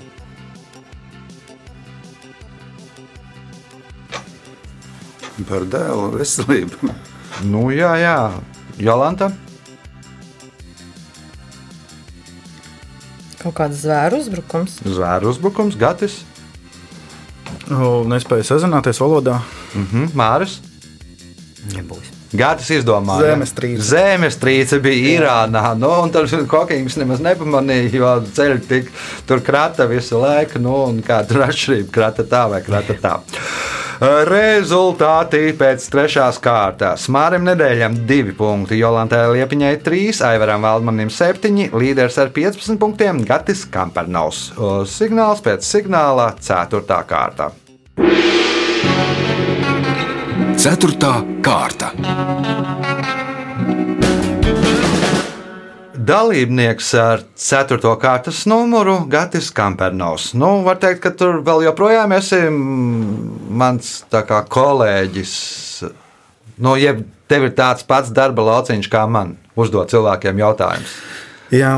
Par 5.48 5.68
dēlu 5.68 6.08
veselību. 6.16 6.94
Nu, 7.52 7.68
jā, 7.76 7.92
jā, 8.00 8.16
Jolanta. 8.82 9.30
Kaut 13.44 13.54
kāds 13.60 13.84
zvēru 13.84 14.24
uzbrukums. 14.24 14.80
Zvēru 14.88 15.30
uzbrukums, 15.36 15.78
Gatis, 15.78 16.18
nespēju 18.08 18.48
sazināties 18.48 19.02
valodā. 19.04 19.40
mhm, 19.76 20.12
Māris. 20.18 20.60
Nebūs. 21.74 22.17
Gātis 22.36 22.70
izdomāja. 22.80 23.32
Zemestrīce. 23.32 23.86
Zemestrīce 23.88 24.82
bija 24.84 25.14
Irānā. 25.16 25.64
Nu, 25.80 25.94
un 26.04 26.12
tur 26.12 26.28
Hokings 26.28 26.98
nemaz 27.00 27.24
nepamanīja, 27.24 27.92
jo 27.96 28.14
ceļš 28.36 28.68
tik 28.68 28.92
tur 29.30 29.44
krata 29.46 29.88
visu 29.88 30.20
laiku. 30.20 30.60
Nu, 30.64 30.76
un 30.90 31.00
kā 31.06 31.22
tur 31.28 31.46
atšķirība 31.48 31.94
krata 31.94 32.28
tā 32.28 32.48
vai 32.52 32.62
krata 32.66 32.98
tā. 33.00 33.18
Rezultāti 33.98 35.56
pēc 35.58 35.88
trešās 35.90 36.38
kārtas. 36.44 37.08
Mārim 37.10 37.48
nedēļam 37.48 37.96
divi 38.10 38.36
punkti, 38.38 38.78
Jolantai 38.78 39.24
Liepiņai 39.34 39.74
trīs, 39.82 40.22
Aivaram 40.22 40.68
Valdmanim 40.68 41.10
septiņi, 41.10 41.72
līderis 41.74 42.20
ar 42.22 42.30
15 42.36 42.78
punktiem 42.78 43.24
Gatis 43.26 43.66
Kampernaus. 43.74 44.52
Signāls 44.94 45.42
pēc 45.46 45.66
signāla 45.66 46.36
ceturtā 46.38 47.02
kārta. 47.10 47.56
Ceturtā 50.68 51.22
kārta. 51.40 51.94
Dalībnieks 55.96 56.90
ar 57.00 57.22
4. 57.40 57.94
kārtas 58.02 58.42
numuru 58.52 58.98
Gatis 59.08 59.48
Kampernaus. 59.56 60.34
Nu, 60.36 60.66
var 60.66 60.82
teikt, 60.82 61.00
ka 61.06 61.14
tur 61.16 61.40
vēl 61.48 61.64
joprojām 61.70 62.12
esi 62.18 62.42
mans 62.52 63.94
kā 64.12 64.42
kolēģis. 64.58 65.38
Nu, 66.60 66.76
jeb 66.76 67.06
tev 67.32 67.48
ir 67.48 67.56
tāds 67.56 67.88
pats 67.88 68.12
darba 68.12 68.44
lauciņš 68.50 68.92
kā 68.92 69.06
man, 69.08 69.38
uzdot 69.56 69.96
cilvēkiem 69.96 70.44
jautājumus. 70.44 71.00
Jā, 71.54 71.72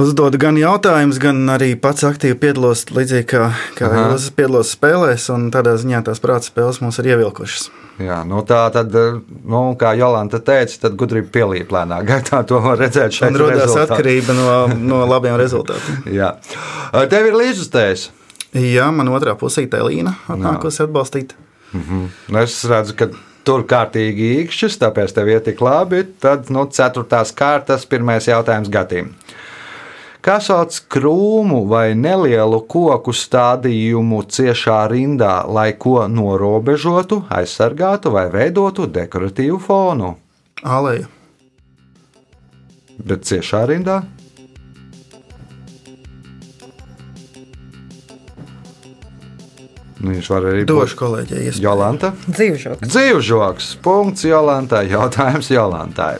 uzdodu 0.00 0.38
gan 0.40 0.56
jautājumus, 0.56 1.18
gan 1.20 1.42
arī 1.52 1.74
pats 1.76 2.06
aktīvi 2.08 2.38
piedalos, 2.40 2.86
līdzīgi 2.88 3.26
kā, 3.28 3.50
kā 3.76 3.90
jūs 3.92 4.30
piedalos 4.36 4.70
spēlēs. 4.72 5.26
un 5.34 5.50
Tādā 5.52 5.74
ziņā 5.80 6.00
tās 6.06 6.22
prāta 6.24 6.48
spēles 6.48 6.80
mums 6.80 6.98
ir 7.02 7.10
ievilkušas. 7.12 7.66
Jā, 8.00 8.22
nu 8.24 8.40
tā 8.48 8.62
tad, 8.72 8.94
nu, 9.44 9.60
kā 9.76 9.92
Jolanta 9.98 10.40
teica, 10.40 10.78
tad 10.86 10.96
gudrība 10.96 11.28
pielīp 11.34 11.74
lēnā 11.74 12.00
gaitā. 12.08 12.40
To 12.48 12.62
var 12.64 12.80
redzēt 12.80 13.12
šeit. 13.18 13.28
Un 13.28 13.42
radās 13.42 13.66
rezultātā. 13.66 13.98
atkarība 13.98 14.36
no, 14.38 14.48
no 14.80 15.02
labiem 15.10 15.36
rezultātiem. 15.40 16.00
Jā. 16.20 16.32
Tev 17.12 17.28
ir 17.28 17.36
līdzustējis. 17.42 18.08
Jā, 18.56 18.88
man 18.90 19.12
otrā 19.12 19.36
pusē 19.38 19.66
ir 19.68 19.84
Līna, 19.84 20.16
atnākusi 20.32 20.86
atbalstīt. 20.86 21.36
Nu, 21.76 22.08
Es 22.40 22.56
redzu, 22.66 22.96
ka 22.98 23.12
tur 23.44 23.64
kārtīgi 23.68 24.32
īkšķis, 24.40 24.78
tāpēc 24.82 25.14
tev 25.16 25.30
iet 25.32 25.46
tik 25.48 25.62
labi. 25.64 26.04
Tad, 26.22 26.50
nu, 26.54 26.66
ceturtās 26.72 27.32
kārtas, 27.36 27.86
pirmais 27.88 28.28
jautājums 28.28 28.70
Gatim. 28.72 29.14
Kā 30.20 30.36
sauc 30.44 30.74
krūmu 30.92 31.62
vai 31.70 31.94
nelielu 31.96 32.58
koku 32.68 33.14
stādījumu 33.16 34.20
ciešā 34.28 34.82
rindā, 34.92 35.38
lai 35.48 35.70
ko 35.72 36.02
norobežotu, 36.12 37.22
aizsargātu 37.32 38.12
vai 38.12 38.26
veidotu 38.32 38.84
dekoratīvu 38.84 39.60
fonu? 39.64 40.12
Aleja. 40.60 41.08
Bet 43.00 43.24
ciešā 43.24 43.64
rindā? 43.70 44.02
Viņš 50.10 50.30
var 50.32 50.46
arī 50.50 50.64
Došu 50.68 50.98
kolēģei 50.98 51.44
iespēju. 51.46 51.64
Jolanta. 51.64 52.10
Dzīvžoks. 52.26 52.88
Dzīvžoks. 52.90 53.68
Punkts 53.84 54.26
Jolantai. 54.26 54.84
Jautājums 54.94 55.50
Jolantai. 55.52 56.16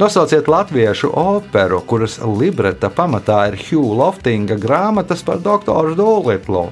Nosauciet 0.00 0.50
latviešu 0.50 1.12
operu, 1.14 1.80
kuras 1.86 2.18
libreta 2.22 2.90
pamatā 2.90 3.44
ir 3.52 3.58
Hugh 3.68 3.94
Loftinga 3.98 4.58
grāmatas 4.60 5.24
par 5.26 5.42
doktoru 5.44 5.94
Dolitlu. 5.98 6.68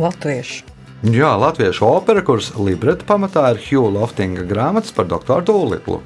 Latviešu. 0.00 0.70
Jā, 1.00 1.32
latviešu 1.40 1.86
opera, 1.88 2.20
kuras 2.20 2.52
libreta 2.60 3.06
pamatā 3.08 3.50
ir 3.54 3.60
Hugh 3.66 3.88
Loftinga 3.96 4.44
grāmatas 4.46 4.92
par 4.94 5.08
doktoru 5.10 5.46
Dolitlu. 5.48 6.02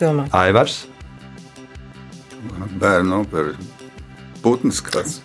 Nevar 0.00 0.26
izdomāt. 0.28 0.34
Aivars. 0.34 0.86
Bērnu 2.80 3.20
opera. 3.22 3.54
Putns 4.42 4.80
kāds. 4.84 5.20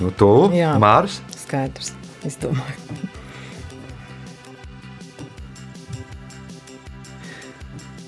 Nu, 0.00 0.10
tu, 0.16 0.50
Jā. 0.54 0.76
Mārs. 0.80 1.20
Skaidrs. 1.42 1.92
Izdomāju. 2.24 3.08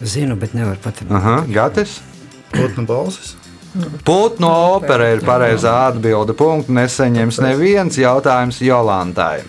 Zinu, 0.02 0.36
bet 0.36 0.54
nevaru 0.54 0.80
pateikt. 0.82 1.12
Aha, 1.12 1.44
Gatis. 1.46 2.00
Putnu 2.52 2.86
balsis. 2.86 3.36
Putnu 4.04 4.48
opera 4.48 5.12
ir 5.14 5.22
pareizā 5.24 5.72
atbilde. 5.88 6.34
Punktu 6.36 6.74
neseņems 6.76 7.38
neviens 7.40 7.96
jautājums 7.96 8.58
Jolantai. 8.60 9.42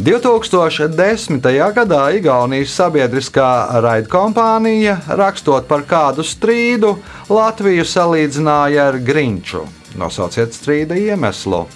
2010. 0.00 1.44
gadā 1.76 2.04
Igaunijas 2.16 2.72
sabiedriskā 2.72 3.48
raidkompānija, 3.84 4.94
rakstot 5.18 5.66
par 5.68 5.84
kādu 5.84 6.24
strīdu, 6.24 6.94
Latviju 7.28 7.84
salīdzināja 7.84 8.86
ar 8.88 8.96
Grinču. 9.04 9.66
Nosauciet 10.00 10.56
strīda 10.56 10.96
iemeslu. 10.96 11.66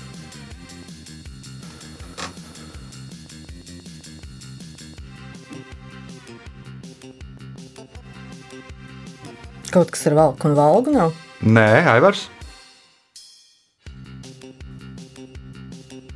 Kaut 9.74 9.90
kas 9.92 10.06
ar 10.08 10.16
valku 10.16 10.48
un 10.48 10.56
valgu 10.56 10.96
nav. 10.96 11.12
Nē, 11.44 11.84
Aivars. 11.92 12.30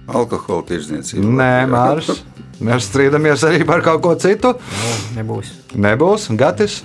Alkohola 0.09 0.65
tirdzniecība. 0.71 1.33
Nē, 1.39 1.53
Mārs. 1.71 2.13
Mēs 2.65 2.89
strīdamies 2.89 3.45
arī 3.47 3.63
par 3.69 3.85
kaut 3.87 4.03
ko 4.03 4.15
citu. 4.19 4.55
Nebūs. 5.15 5.53
Nebūs 5.79 6.31
Gatis. 6.39 6.81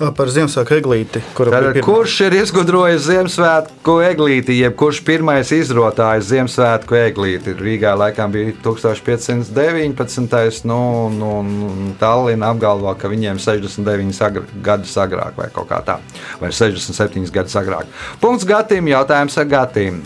Par 0.00 0.30
Ziemassvētku 0.32 0.78
eglīti, 0.80 1.20
Tātad, 1.36 1.76
kurš 1.84 2.14
ir 2.24 2.34
izgudrojis 2.40 3.02
Ziemassvētku 3.04 3.98
eglīti, 4.06 4.54
jeb 4.56 4.72
kurš 4.80 5.02
pirmais 5.04 5.50
izrotājis 5.52 6.30
Ziemassvētku 6.30 6.96
eglīti? 6.96 7.52
Rīgā 7.58 7.92
laikam 8.00 8.32
bija 8.32 8.54
1519. 8.64 10.64
Nu, 10.66 10.78
nu, 11.12 11.34
nu, 11.44 11.92
Tallinn 12.00 12.46
apgalvo, 12.48 12.94
ka 12.98 13.10
viņiem 13.12 13.36
69 13.42 14.22
agr 14.24 14.48
gadus 14.64 14.96
agrāk, 14.96 15.36
vai 15.36 15.50
kaut 15.52 15.68
kā 15.70 15.82
tā, 15.84 15.98
vai 16.40 16.50
67 16.56 17.28
gadus 17.34 17.60
agrāk. 17.60 17.92
Punkts 18.24 18.48
Gatim, 18.48 18.88
jautājums 18.90 19.36
ar 19.38 19.52
Gatim. 19.52 20.00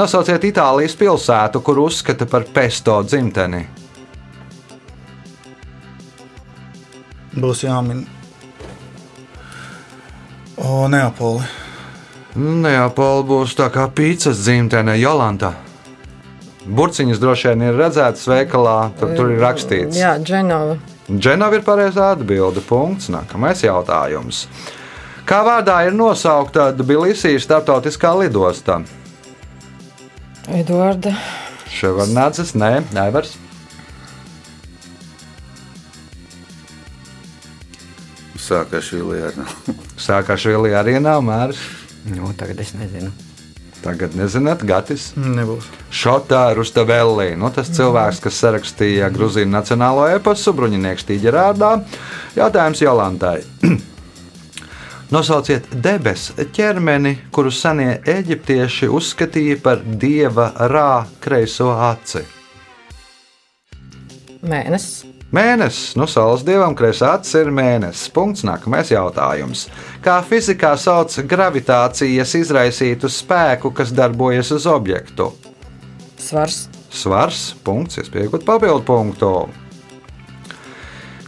Nosauciet 0.00 0.48
Itālijas 0.48 0.96
pilsētu, 0.96 1.60
kur 1.60 1.84
uzskata 1.84 2.26
par 2.26 2.48
pesto 2.56 3.02
dzimteni. 3.04 3.66
Būs 7.36 7.66
jāmin. 7.68 8.15
O, 10.56 10.86
Neapoli. 10.88 11.44
Neapola 12.36 13.24
būs 13.24 13.54
tā 13.56 13.68
kā 13.72 13.86
pīcis 13.92 14.42
dzimtene 14.44 14.96
Jolanta. 15.00 15.54
Burciņas 16.66 17.20
droši 17.22 17.52
vien 17.52 17.62
ir 17.68 17.78
redzētas 17.78 18.26
veikalā, 18.26 18.76
tur, 18.98 19.12
tur 19.16 19.30
ir 19.34 19.40
rakstīts. 19.44 19.98
Jā, 20.00 20.16
Dženova. 20.18 20.76
Dženova 21.06 21.60
ir 21.60 21.62
pareizā 21.62 22.10
atbilde. 22.16 22.64
Punkts. 22.66 23.10
Nākamais 23.14 23.62
jautājums. 23.62 24.46
Kā 25.26 25.40
vārdā 25.46 25.78
ir 25.86 25.94
nosaukta 25.94 26.72
Tbilisijas 26.74 27.46
starptautiskā 27.46 28.12
lidosta? 28.18 28.80
Eduarda. 30.50 31.14
Ševardnācis, 31.70 32.54
nē, 32.58 32.72
Nevers. 32.94 33.36
Sākās 38.46 38.86
šī 38.90 39.02
lieta. 39.02 39.46
Sākās 39.96 40.44
Vilija 40.46 40.82
arī 40.82 40.98
nav 41.00 41.22
mērs. 41.24 41.60
Nu, 42.12 42.28
tagad 42.38 42.60
es 42.62 42.74
nezinu. 42.76 43.10
Tagad 43.82 44.16
nezināt, 44.18 44.64
Gatis. 44.66 45.10
Nebūs. 45.16 45.68
Šotā 45.94 46.48
Rustavelli, 46.56 47.36
nu, 47.38 47.50
tas 47.54 47.70
cilvēks, 47.76 48.18
kas 48.24 48.40
sarakstīja 48.42 49.10
Grūzīnu 49.14 49.52
nacionālo 49.52 50.08
eposu, 50.10 50.54
bruņinieks 50.56 51.06
Tīģerādā. 51.06 51.72
Jautājums 52.38 52.82
Jolantai. 52.82 53.36
Nosauciet 55.14 55.68
debesu 55.70 56.34
ķermeni, 56.56 57.14
kuru 57.30 57.52
senie 57.54 58.00
eģiptieši 58.10 58.90
uzskatīja 58.90 59.60
par 59.62 59.84
dieva 59.86 60.50
rā 60.66 61.04
kreiso 61.22 61.70
aci. 61.70 62.24
Mēnesis. 64.42 65.15
Mēnesis, 65.34 65.96
nu, 65.98 66.06
saules 66.06 66.44
dievam 66.46 66.74
kreisā 66.78 67.16
acis 67.16 67.34
ir 67.40 67.50
mēnesis. 67.50 68.06
Punkts. 68.14 68.44
Nākamais 68.46 68.92
jautājums. 68.92 69.66
Kā 70.04 70.20
fizikā 70.22 70.76
sauc 70.78 71.16
gravitācijas 71.26 72.36
izraisītu 72.38 73.10
spēku, 73.10 73.72
kas 73.74 73.90
darbojas 73.90 74.52
uz 74.54 74.68
objektu? 74.70 75.32
Svars. 76.22 76.66
Svars, 76.94 77.48
punkts, 77.66 77.98
iespējot 78.00 78.46
papildu 78.46 78.86
punktu. 78.86 79.30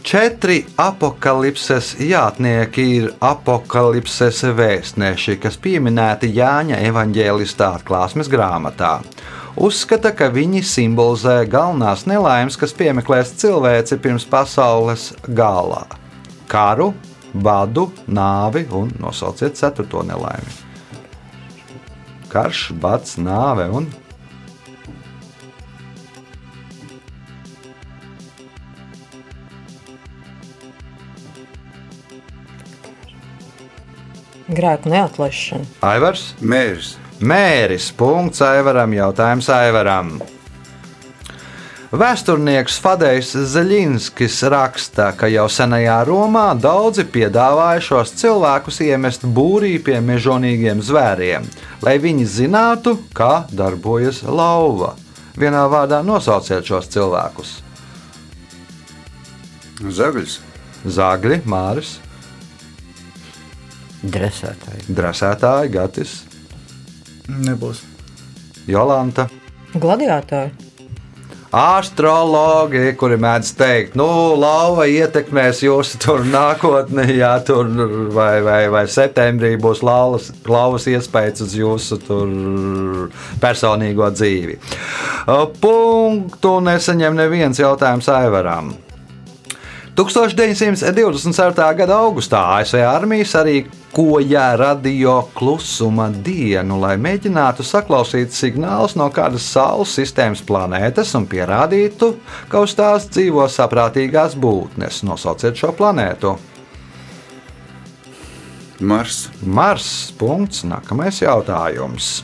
Četri 0.09 0.63
apakalipses 0.79 1.91
jātnieki 2.01 2.85
ir 2.95 3.09
apakalipses 3.21 4.39
vēstneši, 4.57 5.35
kas 5.43 5.59
pieminēti 5.61 6.31
Jāņa 6.33 6.79
evanģēlistā 6.87 7.67
atklāsmes 7.77 8.31
grāmatā. 8.31 8.95
Uzskata, 9.57 10.11
ka 10.13 10.27
viņi 10.29 10.61
simbolizē 10.61 11.41
galvenās 11.49 12.05
nelaimes, 12.05 12.57
kas 12.59 12.75
piemeklēs 12.77 13.33
cilvēci 13.41 13.97
pirms 14.01 14.25
pasaules 14.29 15.13
galā- 15.25 15.87
karu, 16.53 16.93
badu, 17.33 17.89
nāvi 18.07 18.67
un 18.69 18.91
nosauciet 18.99 19.57
ceturto 19.57 20.03
nelaimi. 20.03 20.53
Karš, 22.29 22.71
bats, 22.77 23.17
nāve 23.17 23.69
un 23.73 23.89
Grēku 34.49 34.89
neatlaišana. 34.89 35.65
Aivars. 35.85 36.33
Mērs. 36.41 36.97
Mēris. 37.19 37.89
Punkts 37.95 38.41
Aivaram. 38.45 38.93
Jautājums 38.95 39.49
Aivaram. 39.51 40.19
Vēsturnieks 41.89 42.75
Fadejs 42.77 43.31
Zaļinskis 43.49 44.35
raksta, 44.53 45.07
ka 45.17 45.25
jau 45.31 45.47
senajā 45.49 45.95
Romā 46.05 46.51
daudzi 46.53 47.01
piedāvāja 47.09 47.81
šos 47.81 48.13
cilvēkus 48.19 48.77
iemest 48.85 49.25
būrī 49.25 49.71
pie 49.81 49.97
mežonīgiem 50.05 50.83
zvēriem, 50.85 51.47
lai 51.81 51.95
viņi 51.97 52.27
zinātu, 52.29 52.93
kā 53.17 53.47
darbojas 53.49 54.21
lauva. 54.21 54.93
Vienā 55.39 55.65
vārdā 55.71 56.03
nosauciet 56.05 56.69
šos 56.69 56.91
cilvēkus. 56.93 57.55
Zagļs. 59.81 60.37
Zagļi, 60.85 61.41
Māris, 61.49 61.97
Dresētāji. 63.99 64.85
Drasētāji, 64.95 65.71
Gatis, 65.73 66.11
Nebūs. 67.29 67.83
Jolanta. 68.67 69.29
Gladiatori. 69.73 70.51
Astrologi, 71.49 72.91
kuri 72.93 73.15
mēdz 73.17 73.47
teikt, 73.57 73.95
nu, 73.97 74.05
lauva 74.37 74.83
ietekmēs 74.85 75.63
jūsu 75.65 75.97
tur 76.03 76.21
nākotni, 76.29 77.07
jā, 77.17 77.31
tur 77.41 77.71
vai, 78.13 78.35
vai, 78.45 78.59
vai 78.69 78.83
septembrī 78.85 79.55
būs 79.61 79.81
lauvas, 79.81 80.27
lauvas 80.45 80.85
iespējas 80.91 81.41
uz 81.47 81.55
jūsu 81.57 81.97
tur 82.05 83.09
personīgo 83.41 84.11
dzīvi. 84.13 84.59
Punktu 85.63 86.53
nesaņem 86.69 87.17
neviens 87.17 87.63
jautājums 87.65 88.11
Aivaram. 88.13 88.75
1927. 89.99 91.75
gada 91.75 91.95
augustā 91.99 92.39
ASV 92.55 92.79
armija 92.87 93.25
sarīkoja 93.27 94.45
radio 94.55 95.17
klusuma 95.35 96.05
dienu, 96.23 96.77
lai 96.79 96.93
mēģinātu 96.95 97.65
saklausīt 97.67 98.31
signālus 98.31 98.95
no 98.95 99.09
kādas 99.11 99.49
Saules 99.51 99.91
sistēmas 99.99 100.39
planētas 100.47 101.11
un 101.19 101.25
pierādītu, 101.27 102.13
ka 102.47 102.61
uz 102.63 102.77
tās 102.79 103.09
dzīvo 103.11 103.43
saprātīgās 103.51 104.39
būtnes. 104.39 105.01
Nosauciet 105.03 105.59
šo 105.59 105.73
planētu. 105.75 106.37
Mars. 108.79 109.25
Mars. 109.43 109.89
Punkts. 110.15 110.63
Nākamais 110.63 111.19
jautājums. 111.25 112.21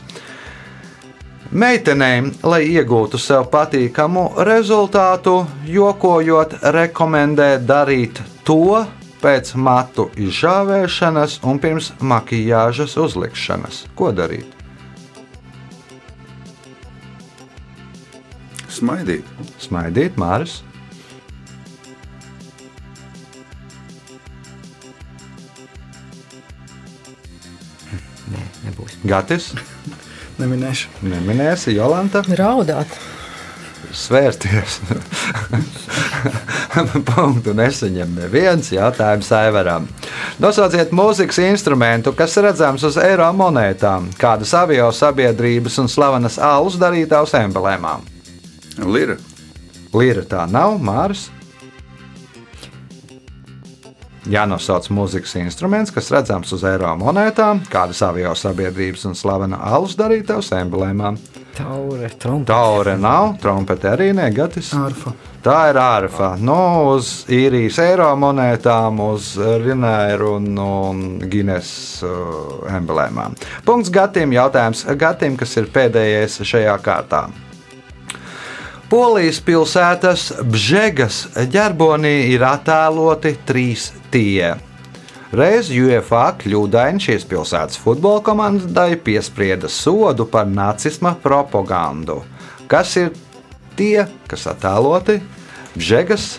Meitenēm, 1.54 2.32
lai 2.42 2.64
iegūtu 2.66 3.18
sev 3.22 3.44
patīkamu 3.52 4.24
rezultātu, 4.44 5.44
jokojot, 5.70 6.56
rekomendē 6.74 7.52
darīt 7.62 8.18
to 8.42 8.82
pēc 9.22 9.52
matu 9.54 10.08
izžāvēšanas 10.18 11.38
un 11.46 11.60
pirms 11.62 11.92
makijāžas 12.02 12.96
uzlikšanas. 12.98 13.84
Ko 13.94 14.10
darīt? 14.10 14.50
Smaidīt. 18.76 19.28
Smaidīt, 19.62 20.18
Māris. 20.20 20.58
Nē, 28.34 28.42
nebūs. 28.66 28.98
Gatis, 29.06 29.52
Neminēšu. 30.36 30.88
neminēsi, 31.02 31.72
Jolanta. 31.76 32.22
Raudāt. 32.36 32.90
svērties. 33.96 34.80
Punktu 37.10 37.54
nesaņem 37.56 38.12
neviens 38.18 38.68
jautājums 38.74 39.30
Aivaram. 39.32 39.86
Nosauciet 40.42 40.92
mūzikas 40.92 41.38
instrumentu, 41.46 42.12
kas 42.12 42.36
redzams 42.44 42.84
uz 42.84 42.98
eiro 43.00 43.30
monētām, 43.32 44.10
kādas 44.20 44.52
avio 44.58 44.90
sabiedrības 44.92 45.80
un 45.80 45.88
slavenas 45.88 46.36
alus 46.42 46.76
darītājs 46.82 47.36
emblēmām. 47.40 48.04
Lira. 48.84 49.16
Līra 49.96 50.26
tā 50.28 50.44
nav, 50.50 50.76
Māris. 50.82 51.30
Jānosauc 54.26 54.88
mūzikas 54.90 55.36
instruments, 55.38 55.92
kas 55.94 56.10
redzams 56.10 56.50
uz 56.56 56.64
eiro 56.66 56.90
monētām, 56.98 57.60
kādas 57.70 58.00
avio 58.02 58.32
sabiedrības 58.34 59.06
un 59.06 59.14
slavena 59.14 59.60
alus 59.70 59.94
darītājs 59.98 60.50
emblēmām. 60.58 61.18
Taure, 61.56 62.10
trumpa. 62.20 62.50
Taure 62.50 62.96
nav, 63.00 63.36
trompete 63.40 63.88
arī 63.92 64.10
negatīvs. 64.16 64.72
Arfa. 64.76 65.14
Tā 65.46 65.60
ir 65.70 65.78
ārfa. 65.78 66.32
Nu, 66.42 66.58
uz 66.96 67.22
īrijas 67.30 67.78
eiro 67.84 68.10
monētām, 68.18 68.98
uz 69.14 69.30
Rinēru 69.38 70.34
un, 70.40 70.50
un 70.58 71.02
Guinness 71.30 72.02
uh, 72.02 72.66
emblēmām. 72.76 73.38
Punkts 73.64 73.94
Gatim. 73.94 74.34
Jautājums 74.34 74.82
Gatim, 74.98 75.38
kas 75.38 75.54
ir 75.62 75.70
pēdējais 75.70 76.40
šajā 76.42 76.74
kārtā. 76.82 77.28
Polijas 78.90 79.40
pilsētas 79.42 80.28
Bžegas 80.46 81.24
ģerbonī 81.50 82.28
ir 82.34 82.44
attēloti 82.46 83.32
trīs 83.46 83.88
tie. 84.16 84.54
Reiz 85.36 85.68
UEFA 85.74 86.30
kļūdaini 86.40 87.02
šīs 87.02 87.26
pilsētas 87.28 87.76
futbola 87.82 88.22
komandai 88.24 88.94
piesprieda 88.96 89.68
sodu 89.68 90.24
par 90.30 90.46
nacisma 90.48 91.12
propagandu. 91.20 92.22
Kas 92.70 92.94
ir 92.96 93.10
tie, 93.76 94.06
kas 94.30 94.46
attēloti 94.48 95.18
Bžegas 95.76 96.38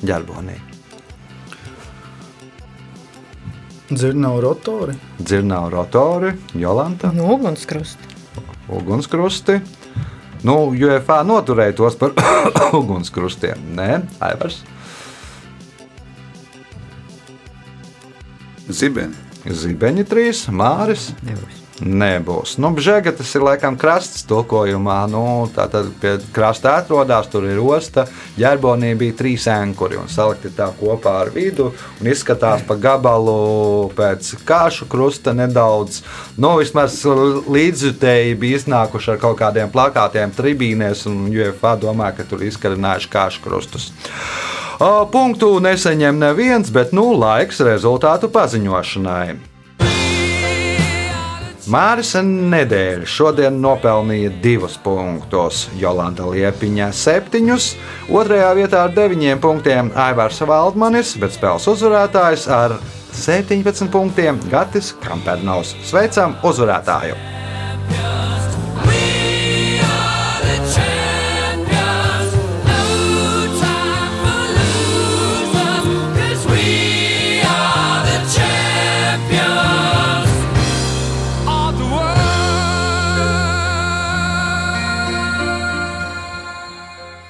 ģerbonī? 0.00 0.56
Dzirnavu 3.90 4.40
rotori. 4.44 4.94
Dzirnavu 5.20 5.68
rotori, 5.74 6.32
Jolanta, 6.54 7.10
No 7.12 7.28
ugunskrusta. 7.34 8.08
ugunskrusti. 8.68 9.58
Nu, 10.44 10.68
UEFA 10.70 11.22
noturēja 11.26 11.74
tos 11.76 11.96
par 11.98 12.12
ugunskrustiem. 12.78 13.58
Nē, 13.74 14.02
Aivars. 14.22 14.60
Zibeni. 18.68 19.16
Zibeņi 19.48 20.04
trīs, 20.04 20.44
Māris. 20.52 21.12
Nebūs. 21.24 21.64
Nebūs. 21.78 22.56
Nu, 22.58 22.72
Bžēga 22.74 23.12
tas 23.14 23.30
ir 23.38 23.44
laikam 23.46 23.76
krasts 23.78 24.24
tulkojumā. 24.26 24.96
Nu, 25.08 25.22
tā 25.54 25.68
tad 25.70 25.92
pie 26.02 26.16
krasta 26.34 26.74
atrodas, 26.80 27.28
tur 27.30 27.46
ir 27.46 27.60
osta. 27.62 28.08
Ģerbonī 28.38 28.90
bija 28.98 29.14
trīs 29.20 29.46
ankuri 29.52 29.96
un 30.00 30.10
salikti 30.10 30.50
tā 30.56 30.66
kopā 30.80 31.14
ar 31.22 31.30
vidu. 31.34 31.70
Un 32.02 32.10
izskatās 32.10 32.66
pa 32.66 32.74
gabalu 32.82 33.92
pēc 33.96 34.34
kāšu 34.48 34.90
krusta 34.90 35.32
nedaudz. 35.38 36.02
Nu, 36.36 36.56
vismaz 36.58 36.98
līdzjutēji 37.06 38.36
bija 38.42 38.58
iznākuši 38.58 39.14
ar 39.14 39.22
kaut 39.22 39.38
kādiem 39.40 39.70
plakātiem 39.72 40.34
tribīnēs, 40.34 41.06
un 41.08 41.28
UFA 41.30 41.76
domā, 41.78 42.10
ka 42.16 42.26
tur 42.26 42.42
izkarinājuši 42.50 43.14
kāšu 43.14 43.46
krustus. 43.46 43.92
Punktu 44.78 45.56
neseņem 45.58 46.20
neviens, 46.22 46.68
bet 46.70 46.92
nu 46.94 47.10
laiks 47.18 47.58
rezultātu 47.66 48.28
paziņošanai. 48.30 49.38
Māris 51.68 52.14
Nedēļa 52.24 53.08
šodien 53.10 53.58
nopelnīja 53.60 54.30
divus 54.40 54.78
punktus, 54.80 55.66
Jolanta 55.76 56.28
Liepiņa 56.30 56.92
septiņus, 56.94 57.66
otrajā 58.08 58.52
vietā 58.56 58.84
ar 58.86 58.94
deviņiem 58.96 59.42
punktiem 59.42 59.90
Aivārs 59.98 60.38
Valdmanis, 60.48 61.16
bet 61.20 61.34
spēles 61.34 61.66
uzvarētājs 61.74 62.46
ar 62.48 62.78
17 63.18 63.90
punktiem 63.92 64.38
Gatis 64.48 64.94
Kampernaus. 65.02 65.74
Sveicam 65.90 66.38
uzvarētāju! 66.46 67.37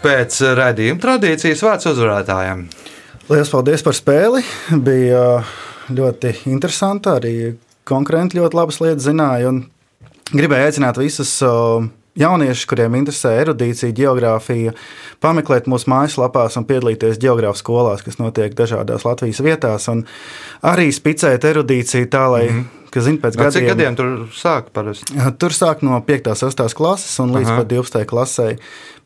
Pēc 0.09 0.39
raidījuma 0.57 1.03
tradīcijas 1.03 1.61
vārds 1.67 1.89
uzvarētājiem. 1.91 2.63
Lielas 3.29 3.51
paldies 3.53 3.83
par 3.85 3.93
spēli. 3.93 4.41
Bija 4.81 5.25
ļoti 5.93 6.31
interesanti. 6.49 7.11
Arī 7.13 7.33
konkurenti 7.89 8.39
ļoti 8.39 8.57
labas 8.57 8.81
lietas 8.81 9.05
zināja. 9.05 9.51
un 9.53 9.67
Gribēju 10.33 10.71
aicināt 10.71 10.97
visus 11.01 11.35
jauniešus, 12.19 12.65
kuriem 12.71 12.97
interesē 13.03 13.35
erudīcija, 13.43 13.93
geogrāfija, 13.97 14.73
pameklēt 15.21 15.69
mūsu 15.69 15.91
mājaslapās 15.93 16.57
un 16.57 16.65
piedalīties 16.69 17.21
geogrāfijas 17.21 17.61
skolās, 17.61 18.05
kas 18.07 18.17
notiek 18.21 18.57
dažādās 18.57 19.05
Latvijas 19.05 19.45
vietās. 19.45 19.91
un 19.93 20.07
Arī 20.65 20.89
spicēt 20.89 21.45
erudīciju 21.45 22.09
tā, 22.09 22.25
lai, 22.33 22.45
mm 22.49 22.57
-hmm. 22.57 22.78
Kas 22.95 23.05
zina, 23.09 23.19
pēc 23.23 23.37
No, 23.39 23.51
cik 23.51 23.67
gadiem. 23.69 23.95
gadiem 23.95 23.97
tur 23.97 24.13
sāk 24.35 24.71
parasti? 24.75 25.15
Tur 25.39 25.51
sāk 25.55 25.83
no 25.87 25.99
5. 26.01 26.31
un 26.35 26.53
6. 26.53 26.75
klases 26.79 27.19
un 27.23 27.35
līdz 27.37 27.51
Aha. 27.53 27.59
pat 27.63 27.69
12. 27.73 28.05
klasē 28.09 28.47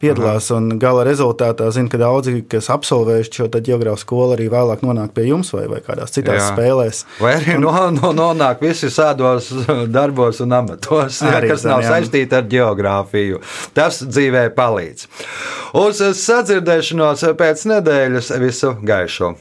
piedalās. 0.03 0.49
un 0.55 0.79
Gala 0.83 1.05
rezultātā 1.07 1.69
zinu, 1.71 1.89
ka 1.93 1.99
daudzi, 2.01 2.41
kas 2.51 2.67
absolvējuši 2.75 3.33
šo 3.39 3.47
geogrāfijas 3.55 4.01
skolu, 4.03 4.35
arī 4.37 4.49
vēlāk 4.51 4.83
nonāk 4.83 5.13
pie 5.15 5.29
jums 5.29 5.53
vai, 5.55 5.67
vai 5.71 5.79
kādās 5.85 6.11
citās 6.15 6.41
Jā. 6.41 6.49
spēlēs. 6.57 7.05
Vai 7.23 7.37
arī 7.39 7.59
no, 7.63 7.71
no, 7.95 8.11
nonāk 8.17 8.61
visi 8.65 8.91
sēdos 8.91 9.53
darbos 9.95 10.41
un 10.43 10.53
amatos, 10.59 11.21
Arī 11.23 11.53
kas 11.53 11.63
zem, 11.63 11.71
nav 11.77 11.85
jā. 11.87 11.93
saistīti 11.95 12.35
ar 12.39 12.49
geogrāfiju. 12.51 13.41
Tas 13.75 14.03
dzīvē 14.03 14.49
palīdz. 14.59 15.07
Uz 15.79 16.03
sadzirdēšanos 16.25 17.25
pēc 17.39 17.67
nedēļas 17.71 18.35
visu 18.43 18.75
gaišu! 18.83 19.35